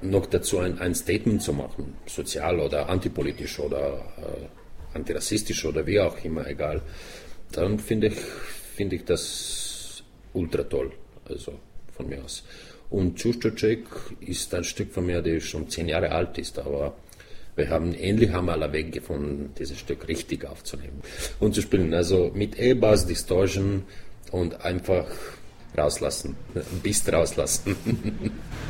noch 0.02 0.26
dazu 0.26 0.58
ein, 0.58 0.78
ein 0.78 0.94
Statement 0.94 1.42
zu 1.42 1.52
machen, 1.52 1.94
sozial 2.06 2.60
oder 2.60 2.88
antipolitisch 2.88 3.58
oder 3.58 4.04
äh, 4.18 4.96
antirassistisch 4.96 5.64
oder 5.64 5.86
wie 5.86 6.00
auch 6.00 6.16
immer, 6.24 6.46
egal, 6.46 6.80
dann 7.52 7.78
finde 7.78 8.08
ich, 8.08 8.14
finde 8.76 8.96
ich 8.96 9.04
das 9.04 10.02
ultra 10.32 10.62
toll, 10.62 10.92
also 11.28 11.58
von 11.96 12.08
mir 12.08 12.22
aus. 12.22 12.44
Und 12.90 13.18
Čuščoček 13.18 13.84
ist 14.20 14.54
ein 14.54 14.64
Stück 14.64 14.92
von 14.92 15.06
mir, 15.06 15.20
das 15.20 15.42
schon 15.42 15.68
zehn 15.68 15.88
Jahre 15.88 16.12
alt 16.12 16.38
ist, 16.38 16.58
aber 16.58 16.94
wir 17.56 17.68
haben 17.70 17.92
endlich 17.94 18.30
haben 18.30 18.48
alle 18.48 18.72
Weg 18.72 18.92
gefunden, 18.92 19.52
dieses 19.58 19.78
Stück 19.78 20.06
richtig 20.06 20.44
aufzunehmen 20.44 21.02
und 21.40 21.54
zu 21.54 21.60
spielen. 21.60 21.92
Also 21.92 22.30
mit 22.32 22.58
E-Bass, 22.58 23.06
Distortion 23.06 23.82
und 24.30 24.64
einfach 24.64 25.06
rauslassen, 25.76 26.36
ein 26.54 26.80
bisschen 26.82 27.14
rauslassen. 27.14 27.76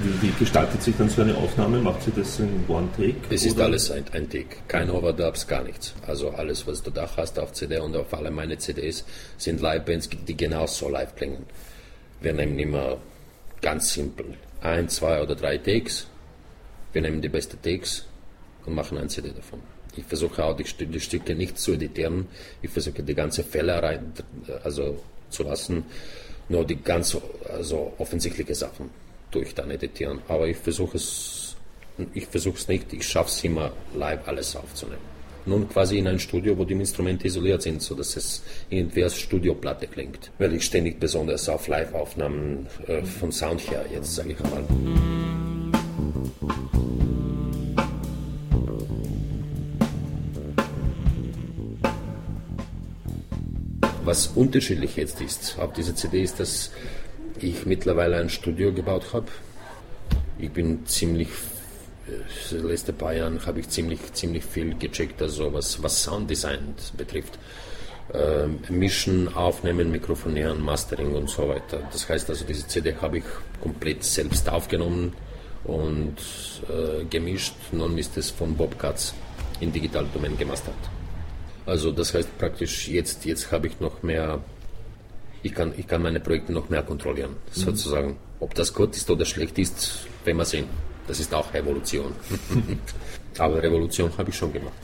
Wie, 0.01 0.23
wie, 0.23 0.33
gestaltet 0.39 0.83
sich 0.83 0.95
dann 0.97 1.09
so 1.09 1.23
eine 1.23 1.37
Aufnahme? 1.37 1.81
Macht 1.81 2.03
sie 2.05 2.13
das 2.13 2.39
in 2.39 2.65
One 2.69 2.89
Take? 2.97 3.17
Es 3.31 3.45
ist 3.45 3.59
alles 3.61 3.91
ein, 3.91 4.05
ein 4.13 4.29
Take, 4.31 4.57
kein 4.69 4.91
Overdubs, 4.91 5.47
gar 5.47 5.65
nichts. 5.65 5.95
Also 6.07 6.31
alles, 6.31 6.67
was 6.67 6.83
du 6.83 6.91
da 6.91 7.09
hast 7.17 7.39
auf 7.39 7.53
CD 7.53 7.79
und 7.79 7.97
auf 7.97 8.13
alle 8.15 8.31
meine 8.31 8.59
CDs, 8.59 9.05
sind 9.37 9.61
Live-Bands, 9.61 10.11
die 10.27 10.37
genau 10.37 10.67
so 10.67 10.89
live 10.89 11.17
klingen. 11.17 11.47
Wir 12.21 12.33
nehmen 12.33 12.59
immer 12.59 12.99
ganz 13.61 13.93
simpel 13.93 14.35
ein, 14.61 14.89
zwei 14.89 15.21
oder 15.23 15.35
drei 15.35 15.59
Takes. 15.59 16.07
Wir 16.93 17.03
nehmen 17.03 17.21
die 17.21 17.29
besten 17.29 17.61
Takes 17.61 18.07
und 18.67 18.75
machen 18.75 18.99
ein 18.99 19.09
CD 19.09 19.31
davon. 19.31 19.61
Ich 19.97 20.05
versuche 20.05 20.45
auch 20.45 20.57
die, 20.57 20.65
die 20.65 21.01
Stücke 21.01 21.35
nicht 21.35 21.59
zu 21.59 21.73
editieren. 21.73 22.29
Ich 22.63 22.71
versuche 22.71 23.03
die 23.03 23.15
ganze 23.15 23.43
Fälle 23.43 23.83
rein, 23.83 24.13
also 24.63 25.01
zu 25.31 25.43
lassen 25.43 25.85
nur 26.49 26.65
die 26.65 26.77
ganz 26.77 27.17
also 27.49 27.93
offensichtliche 27.99 28.55
Sachen 28.55 28.91
tue 29.31 29.43
ich 29.43 29.55
dann 29.55 29.71
editieren. 29.71 30.21
Aber 30.29 30.49
ich 30.49 30.57
versuche 30.57 30.97
es, 30.97 31.57
ich 32.15 32.27
versuche 32.27 32.57
es 32.57 32.69
nicht, 32.69 32.93
ich 32.93 33.07
schaffe 33.07 33.31
es 33.31 33.45
immer 33.45 33.73
live 33.95 34.27
alles 34.27 34.57
aufzunehmen. 34.57 35.19
Nun 35.47 35.69
quasi 35.69 35.99
in 35.99 36.07
ein 36.07 36.19
Studio, 36.19 36.59
wo 36.59 36.65
die 36.65 36.75
Instrumente 36.75 37.27
isoliert 37.27 37.63
sind, 37.63 37.81
sodass 37.81 38.17
es 38.17 38.43
irgendwie 38.69 39.03
als 39.03 39.19
Studioplatte 39.19 39.87
klingt. 39.87 40.31
Weil 40.39 40.55
ich 40.55 40.65
ständig 40.65 41.01
besonders 41.01 41.49
auf 41.49 41.69
Live-Aufnahmen 41.69 42.67
äh, 42.87 43.03
von 43.03 43.33
Sound 43.33 43.71
her, 43.71 43.87
jetzt 43.91 44.15
sage 44.15 44.33
ich 44.33 44.41
mal. 44.41 44.65
Was 54.09 54.29
unterschiedlich 54.29 54.97
jetzt 54.97 55.21
ist 55.21 55.59
auf 55.59 55.75
dieser 55.75 55.95
CD 55.95 56.23
ist, 56.23 56.41
dass 56.41 56.71
ich 57.41 57.67
mittlerweile 57.67 58.17
ein 58.17 58.31
Studio 58.31 58.73
gebaut 58.73 59.13
habe. 59.13 59.27
Ich 60.39 60.51
bin 60.51 60.87
ziemlich, 60.87 61.29
äh, 62.07 62.55
in 62.55 62.63
den 62.63 62.69
letzten 62.69 62.97
paar 62.97 63.13
Jahren 63.13 63.45
habe 63.45 63.61
ich 63.61 63.69
ziemlich, 63.69 64.01
ziemlich 64.15 64.47
viel 64.47 64.75
gecheckt, 64.79 65.21
also 65.21 65.53
was, 65.53 65.83
was 65.83 66.05
Sounddesign 66.05 66.75
betrifft. 66.97 67.39
Ähm, 68.15 68.61
mischen, 68.71 69.29
aufnehmen, 69.35 69.91
mikrofonieren, 69.91 70.63
Mastering 70.63 71.15
und 71.15 71.29
so 71.29 71.47
weiter. 71.47 71.87
Das 71.93 72.09
heißt 72.09 72.31
also, 72.31 72.47
diese 72.47 72.67
CD 72.67 72.95
habe 73.03 73.19
ich 73.19 73.25
komplett 73.61 74.05
selbst 74.05 74.49
aufgenommen 74.49 75.13
und 75.65 76.17
äh, 76.71 77.05
gemischt. 77.05 77.57
Nun 77.73 77.99
ist 77.99 78.17
es 78.17 78.31
von 78.31 78.57
Bobcats 78.57 79.13
in 79.61 79.71
Digital 79.71 80.07
Domain 80.15 80.39
gemastert. 80.39 80.98
Also 81.69 81.93
das 81.93 82.15
heißt 82.15 82.39
praktisch 82.39 82.89
jetzt, 82.89 83.27
jetzt 83.27 83.53
habe 83.53 83.67
ich 83.67 83.79
noch 83.79 84.03
mehr 84.03 84.41
ich 85.43 85.55
kann, 85.55 85.73
ich 85.77 85.87
kann 85.87 86.03
meine 86.03 86.21
Projekte 86.21 86.53
noch 86.53 86.69
mehr 86.69 86.83
kontrollieren, 86.83 87.31
mhm. 87.31 87.61
sozusagen. 87.61 88.17
Ob 88.41 88.55
das 88.55 88.73
gut 88.73 88.97
ist 88.97 89.09
oder 89.11 89.25
schlecht 89.25 89.59
ist, 89.59 90.07
werden 90.25 90.39
wir 90.39 90.45
sehen. 90.45 90.67
Das 91.07 91.21
ist 91.21 91.33
auch 91.33 91.53
Evolution. 91.55 92.13
Aber 93.39 93.63
Revolution 93.63 94.11
habe 94.19 94.31
ich 94.31 94.37
schon 94.37 94.53
gemacht. 94.53 94.75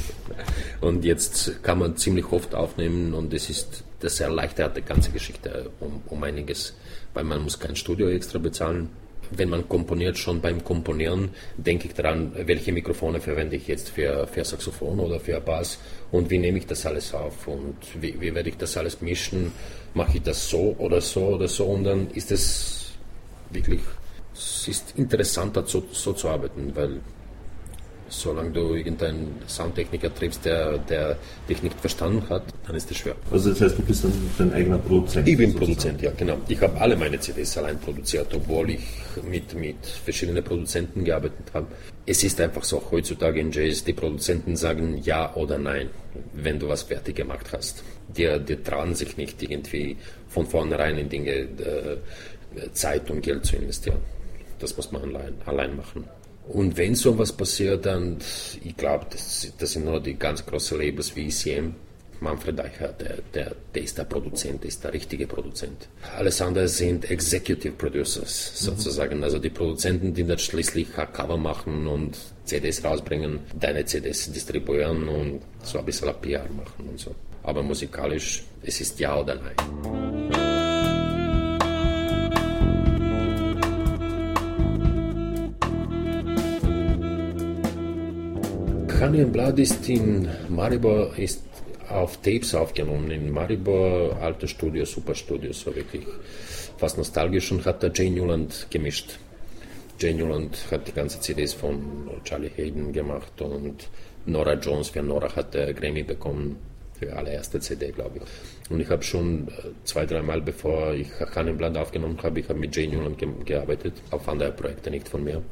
und 0.80 1.04
jetzt 1.04 1.62
kann 1.62 1.78
man 1.78 1.96
ziemlich 1.96 2.30
oft 2.30 2.54
aufnehmen 2.54 3.14
und 3.14 3.34
es 3.34 3.50
ist, 3.50 3.84
das 4.00 4.20
erleichtert 4.20 4.76
die 4.76 4.82
ganze 4.82 5.10
Geschichte 5.10 5.70
um, 5.80 6.02
um 6.06 6.22
einiges, 6.22 6.74
weil 7.14 7.24
man 7.24 7.42
muss 7.42 7.58
kein 7.58 7.74
Studio 7.74 8.08
extra 8.08 8.38
bezahlen. 8.38 8.90
Wenn 9.30 9.48
man 9.48 9.68
komponiert, 9.68 10.18
schon 10.18 10.40
beim 10.40 10.62
Komponieren, 10.62 11.30
denke 11.56 11.88
ich 11.88 11.94
daran, 11.94 12.32
welche 12.34 12.72
Mikrofone 12.72 13.20
verwende 13.20 13.56
ich 13.56 13.66
jetzt 13.66 13.90
für, 13.90 14.26
für 14.26 14.44
Saxophon 14.44 15.00
oder 15.00 15.20
für 15.20 15.40
Bass 15.40 15.78
und 16.12 16.30
wie 16.30 16.38
nehme 16.38 16.58
ich 16.58 16.66
das 16.66 16.86
alles 16.86 17.12
auf 17.14 17.48
und 17.48 17.76
wie, 18.00 18.20
wie 18.20 18.34
werde 18.34 18.48
ich 18.48 18.56
das 18.56 18.76
alles 18.76 19.00
mischen, 19.00 19.52
mache 19.94 20.18
ich 20.18 20.22
das 20.22 20.48
so 20.48 20.74
oder 20.78 21.00
so 21.00 21.34
oder 21.34 21.48
so? 21.48 21.66
Und 21.66 21.84
dann 21.84 22.10
ist 22.10 22.30
es 22.30 22.92
wirklich, 23.50 23.80
es 24.34 24.68
ist 24.68 24.94
interessanter 24.96 25.64
so, 25.66 25.84
so 25.92 26.12
zu 26.12 26.28
arbeiten, 26.28 26.72
weil 26.74 27.00
solange 28.08 28.50
du 28.50 28.74
irgendeinen 28.74 29.40
Soundtechniker 29.46 30.14
triffst, 30.14 30.44
der, 30.44 30.78
der 30.78 31.16
dich 31.48 31.62
nicht 31.62 31.78
verstanden 31.80 32.28
hat, 32.28 32.42
dann 32.66 32.76
ist 32.76 32.90
das 32.90 32.98
schwer. 32.98 33.14
Also 33.30 33.50
das 33.50 33.60
heißt, 33.60 33.78
du 33.78 33.82
bist 33.82 34.04
dann 34.04 34.12
dein 34.38 34.52
eigener 34.52 34.78
Produzent? 34.78 35.28
Ich 35.28 35.36
bin 35.36 35.50
sozusagen. 35.50 35.74
Produzent, 35.74 36.02
ja 36.02 36.10
genau. 36.16 36.38
Ich 36.48 36.60
habe 36.60 36.80
alle 36.80 36.96
meine 36.96 37.18
CDs 37.18 37.56
allein 37.58 37.78
produziert, 37.78 38.28
obwohl 38.34 38.70
ich 38.70 38.80
mit, 39.28 39.54
mit 39.54 39.84
verschiedenen 39.84 40.42
Produzenten 40.44 41.04
gearbeitet 41.04 41.46
habe. 41.52 41.66
Es 42.04 42.22
ist 42.22 42.40
einfach 42.40 42.64
so, 42.64 42.82
heutzutage 42.90 43.40
in 43.40 43.50
Jazz, 43.50 43.82
die 43.84 43.92
Produzenten 43.92 44.56
sagen 44.56 44.98
ja 45.02 45.34
oder 45.34 45.58
nein, 45.58 45.90
wenn 46.34 46.58
du 46.58 46.68
was 46.68 46.84
fertig 46.84 47.16
gemacht 47.16 47.46
hast. 47.52 47.82
Die, 48.16 48.38
die 48.40 48.56
trauen 48.56 48.94
sich 48.94 49.16
nicht 49.16 49.42
irgendwie 49.42 49.96
von 50.28 50.46
vornherein 50.46 50.96
in 50.98 51.08
Dinge 51.08 51.30
äh, 51.30 51.96
Zeit 52.72 53.10
und 53.10 53.22
Geld 53.22 53.44
zu 53.44 53.56
investieren. 53.56 53.98
Das 54.58 54.76
muss 54.76 54.90
man 54.92 55.02
allein, 55.02 55.34
allein 55.44 55.76
machen. 55.76 56.04
Und 56.48 56.76
wenn 56.76 56.94
sowas 56.94 57.32
passiert, 57.32 57.86
dann, 57.86 58.18
ich 58.62 58.76
glaube, 58.76 59.06
das, 59.10 59.52
das, 59.58 59.72
sind 59.72 59.84
nur 59.84 60.00
die 60.00 60.14
ganz 60.14 60.44
großen 60.44 60.78
Labels 60.78 61.14
wie 61.16 61.28
ECM. 61.28 61.74
Manfred 62.20 62.58
Eicher, 62.60 62.88
der, 62.88 63.18
der, 63.34 63.54
der 63.74 63.82
ist 63.82 63.98
der 63.98 64.04
Produzent, 64.04 64.64
ist 64.64 64.82
der 64.82 64.94
richtige 64.94 65.26
Produzent. 65.26 65.88
Alles 66.16 66.40
andere 66.40 66.66
sind 66.66 67.10
Executive 67.10 67.74
Producers 67.74 68.52
sozusagen, 68.54 69.18
mhm. 69.18 69.24
also 69.24 69.38
die 69.38 69.50
Produzenten, 69.50 70.14
die 70.14 70.24
dann 70.24 70.38
schließlich 70.38 70.88
Cover 70.94 71.36
machen 71.36 71.86
und 71.86 72.16
CDs 72.44 72.82
rausbringen, 72.82 73.40
deine 73.60 73.84
CDs 73.84 74.32
distribuieren 74.32 75.06
und 75.08 75.42
so 75.62 75.78
ein 75.78 75.84
bisschen 75.84 76.10
PR 76.22 76.48
machen 76.50 76.88
und 76.88 76.98
so. 76.98 77.14
Aber 77.42 77.62
musikalisch, 77.62 78.44
es 78.62 78.80
ist 78.80 78.98
ja 78.98 79.20
oder 79.20 79.34
nein. 79.34 80.45
Blood 88.98 89.58
ist 89.58 89.86
in 89.90 90.26
Maribor 90.48 91.16
ist 91.18 91.42
auf 91.90 92.16
Tapes 92.22 92.54
aufgenommen. 92.54 93.10
In 93.10 93.30
Maribor, 93.30 94.16
alte 94.22 94.48
Studio, 94.48 94.86
super 94.86 95.14
Studio, 95.14 95.52
so 95.52 95.76
wirklich 95.76 96.06
fast 96.78 96.96
nostalgisch 96.96 97.52
und 97.52 97.66
hat 97.66 97.82
da 97.82 97.88
Jane 97.92 98.16
Newland 98.16 98.66
gemischt. 98.70 99.18
Jane 100.00 100.16
Newland 100.18 100.56
hat 100.70 100.88
die 100.88 100.92
ganze 100.92 101.20
CDs 101.20 101.52
von 101.52 102.10
Charlie 102.24 102.50
Hayden 102.56 102.94
gemacht 102.94 103.40
und 103.42 103.86
Nora 104.24 104.54
Jones, 104.54 104.88
für 104.88 105.02
Nora 105.02 105.36
hat 105.36 105.52
der 105.52 105.74
Grammy 105.74 106.02
bekommen 106.02 106.56
für 106.98 107.14
allererste 107.14 107.60
CD, 107.60 107.92
glaube 107.92 108.20
ich. 108.20 108.70
Und 108.70 108.80
ich 108.80 108.88
habe 108.88 109.02
schon 109.02 109.48
äh, 109.48 109.72
zwei, 109.84 110.06
dreimal, 110.06 110.40
bevor 110.40 110.94
ich 110.94 111.08
Blood 111.58 111.76
aufgenommen 111.76 112.18
habe, 112.22 112.40
ich 112.40 112.48
habe 112.48 112.58
mit 112.58 112.74
Jane 112.74 112.96
Newland 112.96 113.18
ge 113.18 113.28
gearbeitet, 113.44 114.00
auf 114.10 114.26
andere 114.26 114.52
Projekte, 114.52 114.90
nicht 114.90 115.06
von 115.06 115.22
mir 115.22 115.42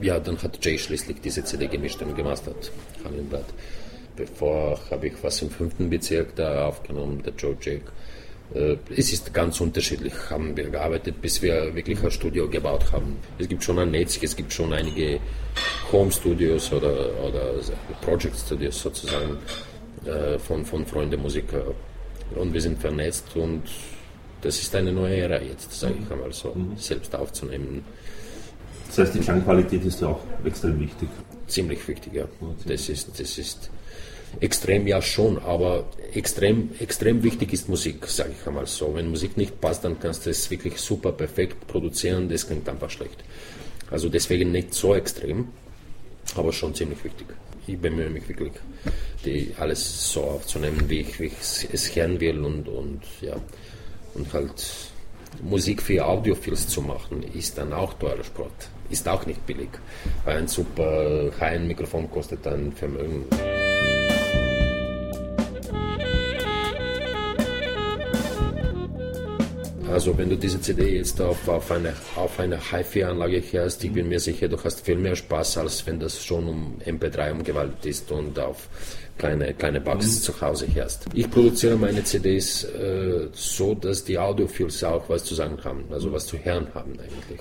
ja, 0.00 0.18
dann 0.18 0.40
hat 0.42 0.64
Jay 0.64 0.78
schließlich 0.78 1.20
diese 1.20 1.44
CD 1.44 1.66
gemischt 1.66 2.00
und 2.02 2.14
gemastert, 2.16 2.70
Kaliningrad. 3.02 3.46
Bevor 4.16 4.78
habe 4.90 5.06
ich 5.08 5.14
was 5.22 5.40
im 5.42 5.50
fünften 5.50 5.88
Bezirk 5.88 6.34
da 6.36 6.66
aufgenommen, 6.66 7.22
der 7.22 7.32
Joe 7.34 7.56
Jake. 7.60 7.84
Äh, 8.54 8.76
es 8.96 9.12
ist 9.12 9.32
ganz 9.32 9.60
unterschiedlich, 9.60 10.12
haben 10.28 10.56
wir 10.56 10.68
gearbeitet, 10.68 11.20
bis 11.22 11.40
wir 11.40 11.74
wirklich 11.74 12.02
ein 12.02 12.10
Studio 12.10 12.48
gebaut 12.48 12.92
haben. 12.92 13.16
Es 13.38 13.48
gibt 13.48 13.62
schon 13.62 13.78
ein 13.78 13.90
Netz, 13.90 14.18
es 14.22 14.34
gibt 14.34 14.52
schon 14.52 14.72
einige 14.72 15.20
Home 15.92 16.10
Studios 16.10 16.72
oder, 16.72 17.10
oder 17.22 17.54
Project 18.00 18.36
Studios 18.36 18.80
sozusagen 18.82 19.38
äh, 20.04 20.38
von, 20.38 20.64
von 20.64 20.84
Freunden 20.84 21.20
Musiker. 21.20 21.62
Und 22.34 22.52
wir 22.52 22.60
sind 22.60 22.78
vernetzt 22.78 23.34
und 23.34 23.62
das 24.40 24.60
ist 24.60 24.74
eine 24.74 24.92
neue 24.92 25.16
Ära 25.16 25.40
jetzt, 25.40 25.72
sage 25.72 25.94
ich 26.02 26.10
einmal 26.10 26.32
so, 26.32 26.54
mhm. 26.54 26.76
selbst 26.76 27.14
aufzunehmen. 27.14 27.84
Das 28.90 28.98
heißt, 28.98 29.14
die 29.14 29.20
Klangqualität 29.20 29.84
ist 29.84 30.00
ja 30.00 30.08
auch 30.08 30.20
extrem 30.44 30.80
wichtig. 30.80 31.08
Ziemlich 31.46 31.86
wichtig, 31.86 32.12
ja. 32.12 32.24
Das 32.66 32.88
ist, 32.88 33.20
das 33.20 33.38
ist 33.38 33.70
extrem 34.40 34.88
ja 34.88 35.00
schon, 35.00 35.38
aber 35.38 35.84
extrem, 36.12 36.70
extrem 36.80 37.22
wichtig 37.22 37.52
ist 37.52 37.68
Musik, 37.68 38.04
sage 38.08 38.30
ich 38.36 38.46
einmal 38.48 38.66
so. 38.66 38.92
Wenn 38.92 39.08
Musik 39.08 39.36
nicht 39.36 39.60
passt, 39.60 39.84
dann 39.84 40.00
kannst 40.00 40.26
du 40.26 40.30
es 40.30 40.50
wirklich 40.50 40.78
super 40.78 41.12
perfekt 41.12 41.68
produzieren, 41.68 42.28
das 42.28 42.48
klingt 42.48 42.68
einfach 42.68 42.90
schlecht. 42.90 43.22
Also 43.92 44.08
deswegen 44.08 44.50
nicht 44.50 44.74
so 44.74 44.96
extrem, 44.96 45.48
aber 46.34 46.52
schon 46.52 46.74
ziemlich 46.74 47.04
wichtig. 47.04 47.28
Ich 47.68 47.78
bemühe 47.78 48.10
mich 48.10 48.28
wirklich, 48.28 48.54
die 49.24 49.54
alles 49.56 50.12
so 50.12 50.22
aufzunehmen, 50.22 50.88
wie 50.88 51.00
ich, 51.00 51.20
wie 51.20 51.26
ich 51.26 51.68
es 51.72 51.94
hören 51.94 52.18
will 52.18 52.40
und, 52.40 52.66
und 52.66 53.02
ja, 53.20 53.36
und 54.14 54.32
halt 54.32 54.66
Musik 55.42 55.80
für 55.80 56.04
Audiophiles 56.04 56.66
zu 56.66 56.82
machen, 56.82 57.22
ist 57.34 57.56
dann 57.56 57.72
auch 57.72 57.94
teurer 57.94 58.24
Sport. 58.24 58.68
Ist 58.90 59.08
auch 59.08 59.24
nicht 59.24 59.46
billig. 59.46 59.70
Ein 60.26 60.48
super 60.48 61.30
High-Mikrofon 61.40 62.10
kostet 62.10 62.44
dann 62.44 62.72
Vermögen. 62.72 63.24
Also 69.92 70.16
wenn 70.16 70.30
du 70.30 70.36
diese 70.36 70.60
CD 70.60 70.96
jetzt 70.96 71.20
auf, 71.20 71.48
auf 71.48 71.70
eine, 71.72 71.92
auf 72.14 72.38
eine 72.38 72.58
HiFi-Anlage 72.70 73.42
hörst, 73.50 73.82
ich 73.82 73.92
bin 73.92 74.08
mir 74.08 74.20
sicher, 74.20 74.48
du 74.48 74.56
hast 74.62 74.84
viel 74.86 74.96
mehr 74.96 75.16
Spaß, 75.16 75.58
als 75.58 75.84
wenn 75.86 75.98
das 75.98 76.24
schon 76.24 76.46
um 76.48 76.78
MP3 76.86 77.32
umgewandelt 77.32 77.84
ist 77.84 78.10
und 78.12 78.38
auf 78.38 78.68
kleine, 79.18 79.52
kleine 79.52 79.80
Bugs 79.80 80.06
mhm. 80.06 80.22
zu 80.22 80.40
Hause 80.40 80.66
hörst. 80.72 81.06
Ich 81.12 81.28
produziere 81.30 81.76
meine 81.76 82.04
CDs 82.04 82.64
äh, 82.64 83.28
so, 83.32 83.74
dass 83.74 84.04
die 84.04 84.18
Audiophiles 84.18 84.82
auch 84.84 85.08
was 85.08 85.24
zu 85.24 85.34
sagen 85.34 85.58
haben, 85.64 85.84
also 85.90 86.12
was 86.12 86.26
zu 86.26 86.38
hören 86.38 86.68
haben 86.72 86.92
eigentlich. 86.92 87.40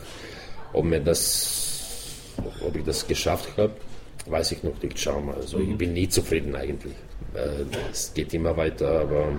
Ob 0.74 0.86
mir 0.86 1.00
das, 1.00 2.06
ob 2.66 2.76
ich 2.76 2.84
das 2.84 3.08
geschafft 3.08 3.50
habe, 3.58 3.74
weiß 4.26 4.52
ich 4.52 4.64
noch 4.64 4.82
nicht. 4.82 5.00
Schau 5.00 5.20
mal. 5.20 5.36
Also 5.36 5.58
mhm. 5.58 5.72
ich 5.72 5.78
bin 5.78 5.94
nie 5.94 6.10
zufrieden 6.10 6.56
eigentlich. 6.56 6.94
Äh, 7.34 7.66
es 7.92 8.14
geht 8.14 8.34
immer 8.34 8.56
weiter, 8.56 9.02
aber 9.02 9.34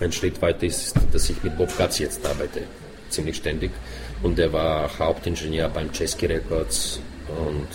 ein 0.00 0.12
Schritt 0.12 0.40
weiter 0.40 0.66
ist, 0.66 0.94
dass 1.12 1.30
ich 1.30 1.42
mit 1.42 1.56
Bob 1.56 1.76
Katz 1.76 1.98
jetzt 1.98 2.24
arbeite, 2.26 2.62
ziemlich 3.08 3.36
ständig. 3.36 3.70
Und 4.22 4.38
er 4.38 4.52
war 4.52 4.98
Hauptingenieur 4.98 5.68
beim 5.68 5.90
Chesky 5.92 6.26
Records 6.26 7.00
und 7.28 7.68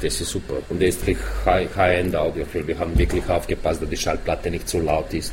das 0.00 0.20
ist 0.20 0.30
super. 0.30 0.54
Und 0.68 0.80
er 0.82 0.88
ist 0.88 1.02
High-End 1.44 2.14
Audio. 2.14 2.44
Wir 2.52 2.78
haben 2.78 2.96
wirklich 2.98 3.28
aufgepasst, 3.28 3.82
dass 3.82 3.88
die 3.88 3.96
Schallplatte 3.96 4.50
nicht 4.50 4.68
zu 4.68 4.80
laut 4.80 5.12
ist, 5.12 5.32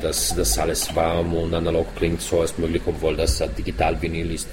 dass 0.00 0.34
das 0.34 0.58
alles 0.58 0.94
warm 0.94 1.34
und 1.34 1.52
analog 1.54 1.86
klingt, 1.96 2.20
so 2.20 2.40
als 2.40 2.56
möglich, 2.58 2.82
obwohl 2.86 3.16
das 3.16 3.42
Digital-Vinyl 3.58 4.32
ist. 4.32 4.48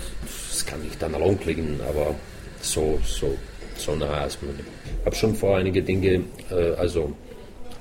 Es 0.52 0.66
kann 0.66 0.82
nicht 0.82 1.02
analog 1.04 1.40
klingen, 1.42 1.80
aber 1.88 2.16
so, 2.62 3.00
so, 3.06 3.38
so 3.78 3.96
nah 3.96 4.22
als 4.22 4.42
möglich. 4.42 4.66
Ich 5.00 5.06
habe 5.06 5.16
schon 5.16 5.36
vor, 5.36 5.58
einige 5.58 5.82
Dinge, 5.82 6.24
äh, 6.52 6.74
also 6.78 7.14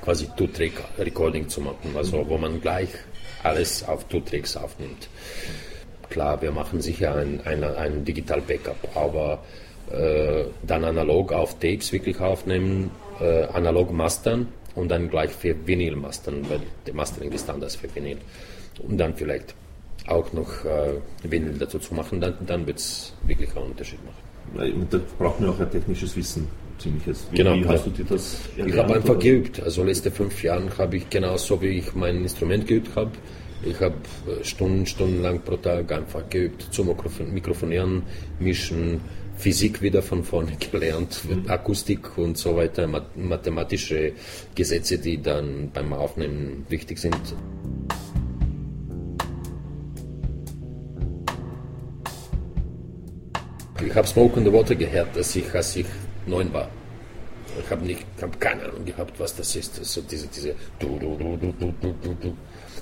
quasi 0.03 0.29
Two-Track-Recording 0.37 1.49
zu 1.49 1.61
machen, 1.61 1.95
also 1.97 2.25
wo 2.29 2.39
man 2.39 2.61
gleich 2.61 2.89
alles 3.43 3.87
auf 3.87 4.05
Two-Tracks 4.05 4.57
aufnimmt. 4.57 5.09
Klar, 6.09 6.41
wir 6.43 6.51
machen 6.51 6.81
sicher 6.81 7.15
ein, 7.15 7.41
ein, 7.45 7.63
ein 7.63 8.05
Digital-Backup, 8.05 8.97
aber 8.97 9.43
äh, 9.91 10.45
dann 10.63 10.85
analog 10.85 11.33
auf 11.33 11.59
Tapes 11.59 11.93
wirklich 11.93 12.19
aufnehmen, 12.21 12.91
äh, 13.21 13.45
analog 13.45 13.93
mastern 13.93 14.49
und 14.81 14.89
dann 14.89 15.11
gleich 15.11 15.31
für 15.31 15.55
Vinyl 15.67 15.97
mastern, 15.97 16.45
weil 16.49 16.61
der 16.87 16.95
Mastering 16.95 17.33
ist 17.33 17.49
anders 17.51 17.77
für 17.77 17.95
Vinyl. 17.95 18.19
Und 18.83 18.99
dann 18.99 19.15
vielleicht 19.15 19.55
auch 20.07 20.33
noch 20.33 20.65
äh, 20.65 20.95
Vinyl 21.23 21.59
dazu 21.59 21.79
zu 21.79 21.95
machen, 21.95 22.21
dann, 22.21 22.35
dann 22.47 22.67
wird 22.67 22.79
es 22.79 23.13
wirklich 23.27 23.55
einen 23.57 23.67
Unterschied 23.67 24.01
machen. 24.05 24.73
Und 24.73 24.93
da 24.93 24.99
braucht 25.19 25.41
man 25.41 25.51
auch 25.51 25.61
ein 25.61 25.71
technisches 25.71 26.17
Wissen 26.17 26.49
ziemliches. 26.79 27.27
Wie, 27.31 27.37
genau, 27.37 27.55
wie 27.55 27.67
hast 27.67 27.87
du 27.87 27.91
dir 27.91 28.05
das 28.05 28.41
Ich 28.57 28.77
habe 28.77 28.95
einfach 28.95 29.11
oder? 29.11 29.19
geübt. 29.19 29.63
Also 29.63 29.85
letzte 29.85 30.11
fünf 30.11 30.43
Jahre 30.43 30.67
habe 30.79 30.97
ich 30.97 31.11
genauso 31.11 31.61
wie 31.61 31.79
ich 31.79 31.95
mein 31.95 32.23
Instrument 32.23 32.67
geübt 32.67 32.97
habe. 32.97 33.11
Ich 33.63 33.79
habe 33.81 33.95
äh, 34.27 34.43
Stunden, 34.43 34.87
stundenlang 34.87 35.41
pro 35.43 35.57
Tag 35.57 35.93
einfach 35.93 36.29
geübt, 36.31 36.69
zum 36.71 36.89
Mikrofonieren, 37.33 38.03
Mischen, 38.39 39.03
Physik 39.41 39.81
wieder 39.81 40.03
von 40.03 40.23
vorne 40.23 40.53
gelernt, 40.71 41.23
mhm. 41.25 41.51
Akustik 41.51 42.19
und 42.19 42.37
so 42.37 42.57
weiter, 42.57 42.87
mathematische 42.87 44.13
Gesetze, 44.55 44.99
die 44.99 45.21
dann 45.21 45.71
beim 45.73 45.93
Aufnehmen 45.93 46.67
wichtig 46.69 46.99
sind. 46.99 47.17
Ich 53.83 53.95
habe 53.95 54.07
Smoke 54.07 54.41
the 54.45 54.53
Water 54.53 54.75
gehört, 54.75 55.17
als 55.17 55.35
ich, 55.35 55.55
als 55.55 55.75
ich 55.75 55.87
neun 56.27 56.53
war. 56.53 56.69
Ich 57.59 57.71
habe 57.71 57.97
hab 58.21 58.41
keine 58.41 58.65
Ahnung 58.65 58.85
gehabt, 58.85 59.19
was 59.19 59.35
das 59.35 59.57
ist. 59.57 59.83
So 59.85 60.03
diese, 60.03 60.27
diese 60.27 60.55
du, 60.79 60.99
du, 60.99 61.17
du, 61.17 61.37
du, 61.37 61.53
du, 61.59 61.75
du, 61.81 62.15
du, 62.21 62.37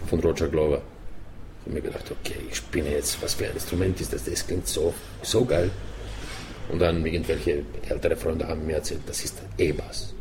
von 0.07 0.21
Roger 0.21 0.49
Glover. 0.49 0.83
Ich 1.61 1.66
habe 1.66 1.75
mir 1.75 1.83
gedacht, 1.83 2.11
okay, 2.11 2.40
ich 2.51 2.57
spinne 2.57 2.90
jetzt, 2.90 3.23
was 3.23 3.35
für 3.35 3.47
ein 3.47 3.55
Instrument 3.55 4.01
ist 4.01 4.12
das? 4.12 4.25
Das 4.25 4.47
klingt 4.47 4.66
so, 4.66 4.92
so 5.23 5.44
geil. 5.44 5.71
Und 6.71 6.81
dann 6.81 7.05
irgendwelche 7.05 7.63
ältere 7.89 8.17
Freunde 8.17 8.47
haben 8.47 8.67
mir 8.67 8.77
erzählt, 8.77 9.01
das 9.07 9.25
ist 9.25 9.41
E-Bass. 9.57 10.15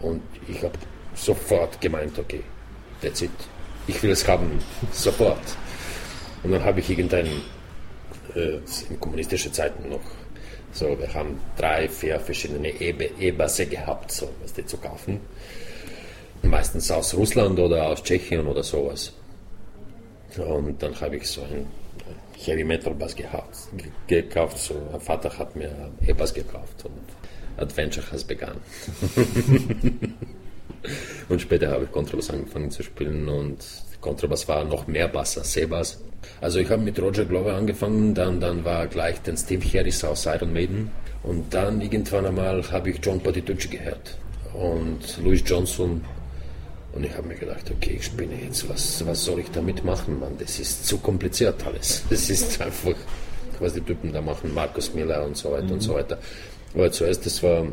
Und 0.00 0.22
ich 0.48 0.62
habe 0.62 0.74
sofort 1.14 1.80
gemeint, 1.80 2.18
okay, 2.18 2.42
that's 3.00 3.22
it. 3.22 3.30
Ich 3.86 4.02
will 4.02 4.10
es 4.10 4.26
haben, 4.26 4.58
sofort. 4.92 5.38
Und 6.42 6.52
dann 6.52 6.64
habe 6.64 6.80
ich 6.80 6.90
irgendein, 6.90 7.26
äh, 8.34 8.58
in 8.90 9.00
kommunistischen 9.00 9.52
Zeiten 9.52 9.88
noch, 9.88 10.00
so, 10.72 10.98
wir 10.98 11.14
haben 11.14 11.38
drei, 11.56 11.88
vier 11.88 12.18
verschiedene 12.18 12.68
E-Basse 12.68 13.66
gehabt, 13.66 14.10
so, 14.10 14.28
was 14.42 14.52
die 14.52 14.66
zu 14.66 14.76
kaufen. 14.76 15.20
Meistens 16.42 16.90
aus 16.90 17.14
Russland 17.14 17.58
oder 17.60 17.86
aus 17.86 18.02
Tschechien 18.02 18.46
oder 18.46 18.64
sowas. 18.64 19.12
Und 20.36 20.82
dann 20.82 21.00
habe 21.00 21.16
ich 21.16 21.28
so 21.28 21.42
einen 21.42 21.68
Heavy 22.46 22.64
Metal 22.64 22.94
Bass 22.94 23.14
gehabt, 23.14 23.56
gekauft. 24.06 24.58
So, 24.58 24.74
mein 24.90 25.00
Vater 25.00 25.38
hat 25.38 25.56
mir 25.56 25.70
E-Bass 26.06 26.34
gekauft 26.34 26.84
und 26.84 27.62
Adventure 27.62 28.04
has 28.10 28.24
begann. 28.24 28.56
und 31.28 31.40
später 31.40 31.70
habe 31.70 31.84
ich 31.84 31.92
Kontrabass 31.92 32.30
angefangen 32.30 32.70
zu 32.70 32.82
spielen 32.82 33.28
und 33.28 33.64
Kontrabass 34.00 34.48
war 34.48 34.64
noch 34.64 34.86
mehr 34.86 35.08
Bass 35.08 35.38
als 35.38 35.52
C-Bass. 35.52 36.02
Also 36.40 36.58
ich 36.58 36.70
habe 36.70 36.82
mit 36.82 37.00
Roger 37.00 37.24
Glover 37.24 37.54
angefangen, 37.54 38.14
dann, 38.14 38.40
dann 38.40 38.64
war 38.64 38.86
gleich 38.86 39.20
den 39.22 39.36
Steve 39.36 39.66
Harris 39.78 40.04
aus 40.04 40.26
Iron 40.26 40.52
Maiden 40.52 40.90
und 41.22 41.52
dann 41.52 41.80
irgendwann 41.80 42.26
einmal 42.26 42.62
habe 42.70 42.90
ich 42.90 43.00
John 43.02 43.20
Patitucci 43.20 43.68
gehört 43.68 44.18
und 44.54 45.18
Louis 45.22 45.42
Johnson 45.44 46.04
und 46.94 47.04
ich 47.04 47.12
habe 47.16 47.26
mir 47.26 47.34
gedacht, 47.34 47.70
okay, 47.70 47.96
ich 47.98 48.04
spinne 48.04 48.34
jetzt, 48.40 48.68
was, 48.68 49.04
was 49.04 49.24
soll 49.24 49.40
ich 49.40 49.50
damit 49.50 49.84
machen, 49.84 50.20
Mann? 50.20 50.36
Das 50.38 50.60
ist 50.60 50.86
zu 50.86 50.98
kompliziert 50.98 51.64
alles. 51.66 52.04
Das 52.10 52.30
ist 52.30 52.60
einfach, 52.60 52.94
was 53.58 53.74
die 53.74 53.80
Typen 53.80 54.12
da 54.12 54.20
machen, 54.20 54.54
Markus 54.54 54.94
Miller 54.94 55.24
und 55.24 55.36
so 55.36 55.50
weiter 55.50 55.64
mhm. 55.64 55.72
und 55.72 55.80
so 55.80 55.92
mhm. 55.92 55.96
weiter. 55.96 56.18
Aber 56.72 56.92
zuerst, 56.92 57.26
das 57.26 57.42
war 57.42 57.66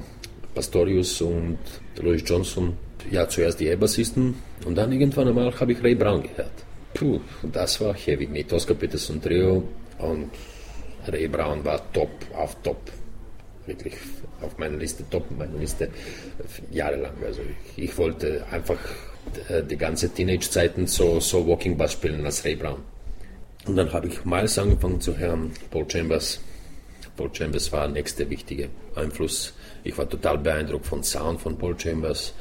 Pastorius 0.55 1.21
und 1.21 1.59
Louis 1.99 2.23
Johnson, 2.25 2.73
ja, 3.11 3.27
zuerst 3.29 3.59
die 3.59 3.67
E-Bassisten 3.67 4.35
und 4.65 4.75
dann 4.75 4.91
irgendwann 4.91 5.27
einmal 5.27 5.53
habe 5.59 5.71
ich 5.71 5.83
Ray 5.83 5.95
Brown 5.95 6.23
gehört. 6.23 6.51
Puh, 6.93 7.19
das 7.43 7.79
war 7.79 7.93
heavy 7.93 8.27
mit 8.27 8.51
Oscar 8.51 8.73
Peterson 8.73 9.21
Trio 9.21 9.63
und 9.99 10.29
Ray 11.07 11.27
Brown 11.27 11.63
war 11.63 11.81
top 11.93 12.09
auf 12.35 12.55
top. 12.63 12.91
Wirklich 13.67 13.93
auf 14.41 14.57
meiner 14.57 14.77
Liste, 14.77 15.03
top 15.09 15.25
meine 15.37 15.57
Liste 15.57 15.89
jahrelang. 16.71 17.13
Also 17.23 17.41
ich, 17.75 17.83
ich 17.83 17.97
wollte 17.97 18.43
einfach 18.51 18.79
die 19.69 19.77
ganze 19.77 20.09
Teenage-Zeiten 20.09 20.87
so, 20.87 21.19
so 21.19 21.45
Walking 21.47 21.77
Bass 21.77 21.93
spielen 21.93 22.25
als 22.25 22.43
Ray 22.43 22.55
Brown. 22.55 22.81
Und 23.65 23.75
dann 23.75 23.91
habe 23.93 24.07
ich 24.07 24.25
Miles 24.25 24.57
angefangen 24.57 24.99
zu 24.99 25.17
hören, 25.17 25.51
Paul 25.69 25.89
Chambers. 25.89 26.39
Paul 27.15 27.29
Chambers 27.33 27.71
war 27.71 27.81
der 27.81 27.89
nächste 27.89 28.29
wichtige 28.29 28.69
Einfluss. 28.95 29.53
Ich 29.83 29.97
war 29.97 30.09
total 30.09 30.37
beeindruckt 30.39 30.85
von 30.85 31.03
Sound 31.03 31.41
von 31.41 31.57
Paul 31.57 31.79
Chambers, 31.79 32.33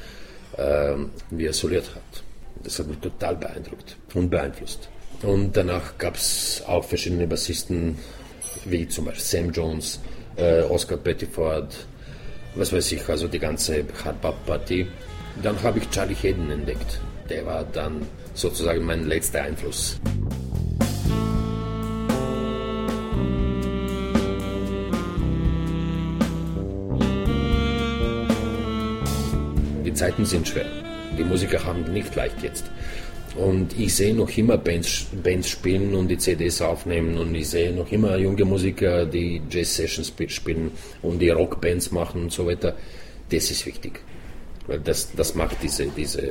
äh, 0.57 0.95
wie 1.31 1.47
er 1.47 1.53
soliert 1.53 1.91
hat. 1.95 2.23
Das 2.63 2.79
hat 2.79 2.87
mich 2.87 2.99
total 2.99 3.37
beeindruckt 3.37 3.97
und 4.15 4.31
beeinflusst. 4.31 4.89
Und 5.23 5.57
danach 5.57 5.99
gab 5.99 6.17
es 6.17 6.63
auch 6.67 6.85
verschiedene 6.85 7.27
Bassisten, 7.27 7.99
wie 8.65 8.89
zum 8.89 9.05
Beispiel 9.07 9.25
Sam 9.25 9.51
Jones, 9.53 10.01
äh, 10.37 10.63
Oscar 10.63 10.97
Pettiford, 10.97 11.75
was 12.55 12.73
weiß 12.73 12.93
ich, 12.93 13.07
also 13.09 13.29
die 13.29 13.39
ganze 13.39 13.85
Hardbop-Partie. 14.05 14.87
Dann 15.43 15.63
habe 15.63 15.79
ich 15.79 15.89
Charlie 15.91 16.15
Hayden 16.15 16.51
entdeckt. 16.51 17.01
Der 17.29 17.47
war 17.47 17.65
dann 17.65 18.07
sozusagen 18.35 18.85
mein 18.85 19.07
letzter 19.07 19.43
Einfluss. 19.43 20.01
Die 29.85 29.95
Zeiten 29.95 30.25
sind 30.25 30.47
schwer. 30.47 30.67
Die 31.17 31.25
Musiker 31.25 31.65
haben 31.65 31.93
nicht 31.93 32.15
leicht 32.15 32.43
jetzt. 32.43 32.65
Und 33.37 33.79
ich 33.79 33.95
sehe 33.95 34.15
noch 34.15 34.37
immer 34.37 34.59
Bands, 34.59 35.07
Bands 35.23 35.49
spielen 35.49 35.95
und 35.95 36.09
die 36.09 36.19
CDs 36.19 36.61
aufnehmen 36.61 37.17
und 37.17 37.35
ich 37.35 37.49
sehe 37.49 37.73
noch 37.73 37.91
immer 37.93 38.17
junge 38.17 38.45
Musiker, 38.45 39.07
die 39.07 39.41
Jazz-Sessions 39.49 40.13
spielen 40.29 40.73
und 41.03 41.21
die 41.21 41.31
Rockbands 41.31 41.93
machen 41.93 42.25
und 42.25 42.33
so 42.33 42.47
weiter. 42.47 42.75
Das 43.31 43.51
ist 43.51 43.67
wichtig. 43.67 44.01
Das, 44.85 45.13
das 45.13 45.35
macht 45.35 45.57
diese, 45.63 45.87
diese 45.87 46.23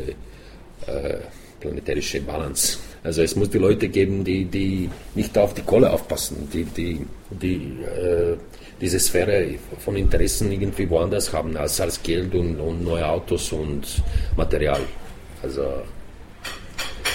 äh, 0.87 1.17
planetärische 1.59 2.21
Balance. 2.21 2.77
Also 3.03 3.21
es 3.21 3.35
muss 3.35 3.49
die 3.49 3.57
Leute 3.57 3.89
geben, 3.89 4.23
die, 4.23 4.45
die 4.45 4.89
nicht 5.15 5.37
auf 5.37 5.53
die 5.53 5.61
Kohle 5.61 5.91
aufpassen, 5.91 6.49
die, 6.51 6.63
die, 6.63 7.05
die 7.29 7.83
äh, 7.83 8.37
diese 8.81 8.99
Sphäre 8.99 9.55
von 9.79 9.95
Interessen 9.95 10.51
irgendwie 10.51 10.89
woanders 10.89 11.33
haben 11.33 11.55
als, 11.57 11.79
als 11.81 12.01
Geld 12.01 12.33
und, 12.33 12.59
und 12.59 12.83
neue 12.83 13.05
Autos 13.05 13.51
und 13.51 14.01
Material. 14.37 14.81
Also 15.41 15.83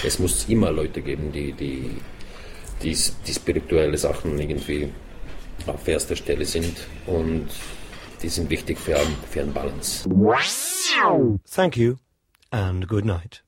es 0.05 0.19
muss 0.19 0.45
immer 0.47 0.71
Leute 0.71 1.01
geben, 1.01 1.31
die, 1.31 1.51
die, 1.53 1.89
die, 2.83 2.95
die 3.27 3.33
spirituelle 3.33 3.97
Sachen 3.97 4.39
irgendwie 4.39 4.89
auf 5.65 5.87
erster 5.87 6.15
Stelle 6.15 6.45
sind 6.45 6.75
und 7.07 7.47
die 8.21 8.29
sind 8.29 8.49
wichtig 8.49 8.77
für, 8.79 8.97
einen 8.97 9.53
Balance. 9.53 10.07
Thank 11.49 11.77
you 11.77 11.95
and 12.51 12.87
good 12.87 13.05
night. 13.05 13.44